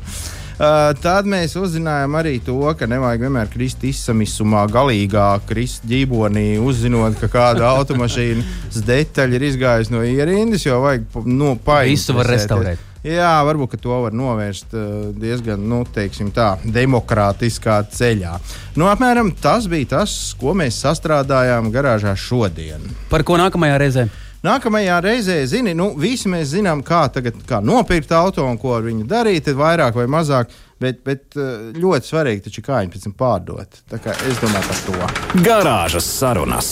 Uh, 0.58 0.88
tad 0.98 1.22
mēs 1.30 1.52
uzzinājām 1.54 2.16
arī 2.18 2.32
to, 2.42 2.56
ka 2.74 2.88
nevajag 2.90 3.28
vienmēr 3.28 3.50
krist 3.52 3.84
izsamisumā, 3.86 4.64
galīgā 4.74 5.28
krist 5.46 5.86
ģībonī, 5.86 6.56
uzzinot, 6.58 7.14
ka 7.20 7.28
kāda 7.30 7.68
automašīnas 7.78 8.82
detaļa 8.88 9.38
ir 9.38 9.46
izgājusi 9.52 9.94
no 9.94 10.02
ierindas, 10.02 10.66
jo 10.66 10.80
vajag 10.82 11.06
nu, 11.30 11.54
Visu 11.86 12.18
var 12.18 12.32
restaurēt. 12.34 12.82
Jā, 13.06 13.36
varbūt 13.46 13.76
to 13.78 14.00
var 14.02 14.14
novērst 14.18 14.74
diezgan 15.14 15.62
nu, 15.70 15.84
teiksim 15.94 16.32
tā, 16.34 16.56
demokrātiskā 16.66 17.78
ceļā. 17.94 18.34
Nu, 18.74 18.90
apmēram 18.90 19.30
tas 19.38 19.70
bija 19.70 19.94
tas, 19.94 20.16
ko 20.40 20.58
mēs 20.58 20.82
sastrādājām 20.82 21.70
garāžā 21.70 22.18
šodien. 22.18 22.82
Par 23.12 23.22
ko 23.22 23.38
nākamajā 23.38 23.78
reizē? 23.78 24.10
Nākamajā 24.46 25.00
reizē, 25.02 25.40
zini, 25.50 25.72
nu, 25.74 25.88
visi 25.98 26.30
mēs 26.30 26.52
zinām, 26.52 26.84
kā, 26.86 27.00
tagad, 27.10 27.40
kā 27.48 27.58
nopirkt 27.64 28.12
auto 28.14 28.44
un 28.46 28.58
ko 28.60 28.76
ar 28.76 28.86
viņu 28.86 29.06
darīt, 29.10 29.50
vairāk 29.58 29.98
vai 29.98 30.06
mazāk. 30.10 30.54
Bet, 30.78 31.00
bet 31.02 31.34
uh, 31.34 31.72
ļoti 31.74 32.06
svarīgi 32.06 32.44
taču 32.44 32.62
kā 32.62 32.84
viņu 32.84 32.92
pēc 32.94 33.08
tam 33.08 33.16
pārdot. 33.18 33.80
Tā 33.90 33.98
kā 33.98 34.14
Es 34.30 34.38
domāju 34.38 34.70
par 34.70 34.84
to. 34.86 35.42
Garāžas 35.42 36.06
sarunas. 36.06 36.70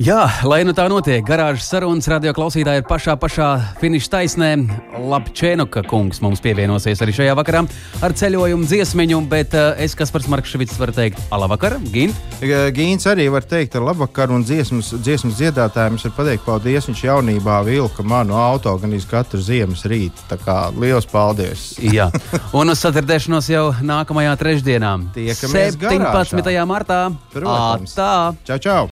Jā, 0.00 0.22
lai 0.48 0.62
nu 0.64 0.72
tā 0.72 0.86
notiek, 0.88 1.20
garāžas 1.28 1.66
sarunas 1.68 2.06
radio 2.08 2.30
klausītāji 2.32 2.80
ir 2.80 2.86
pašā, 2.88 3.18
pašā 3.20 3.48
finiša 3.82 4.08
taisnē. 4.14 4.46
Labčēnuka 4.96 5.82
kungs 5.84 6.22
mums 6.24 6.40
pievienosies 6.40 7.02
arī 7.04 7.12
šajā 7.18 7.34
vakarā 7.36 7.60
ar 8.00 8.14
ceļojumu 8.16 8.64
dziesmiņu, 8.64 9.18
bet 9.28 9.52
uh, 9.58 9.74
es, 9.76 9.92
kas 9.98 10.08
par 10.14 10.24
Markševits, 10.32 10.78
varu 10.80 10.94
teikt, 10.96 11.20
labvakar, 11.28 11.76
Gint. 11.92 12.16
Gīns 12.40 13.04
arī 13.12 13.26
var 13.28 13.44
teikt, 13.44 13.76
ar 13.76 13.84
labvakar 13.90 14.32
un 14.32 14.40
dziesmas, 14.48 14.88
dziesmas 15.04 15.36
dziedātājiem 15.36 15.98
var 16.00 16.14
pateikt, 16.16 16.46
paldies. 16.48 16.88
Viņš 16.88 17.02
jaunībā 17.04 17.58
vilka 17.68 18.00
manu 18.00 18.38
auto 18.40 18.72
gan 18.80 18.96
iz 18.96 19.04
katru 19.10 19.42
ziemas 19.44 19.84
rītu. 19.84 20.24
Tā 20.30 20.38
kā 20.40 20.54
liels 20.80 21.04
paldies! 21.12 21.74
Jā, 21.84 22.08
un 22.56 22.72
uz 22.72 22.80
sadzirdēšanos 22.80 23.50
jau 23.52 23.66
nākamajā 23.84 24.32
trešdienā, 24.46 24.94
Tiekamies 25.18 25.76
17. 25.76 25.84
garāžā. 25.84 26.64
martā. 26.64 27.02
Protams. 27.36 27.92
Ā, 27.92 28.00
tā! 28.00 28.48
Čau, 28.48 28.58
čau! 28.64 28.90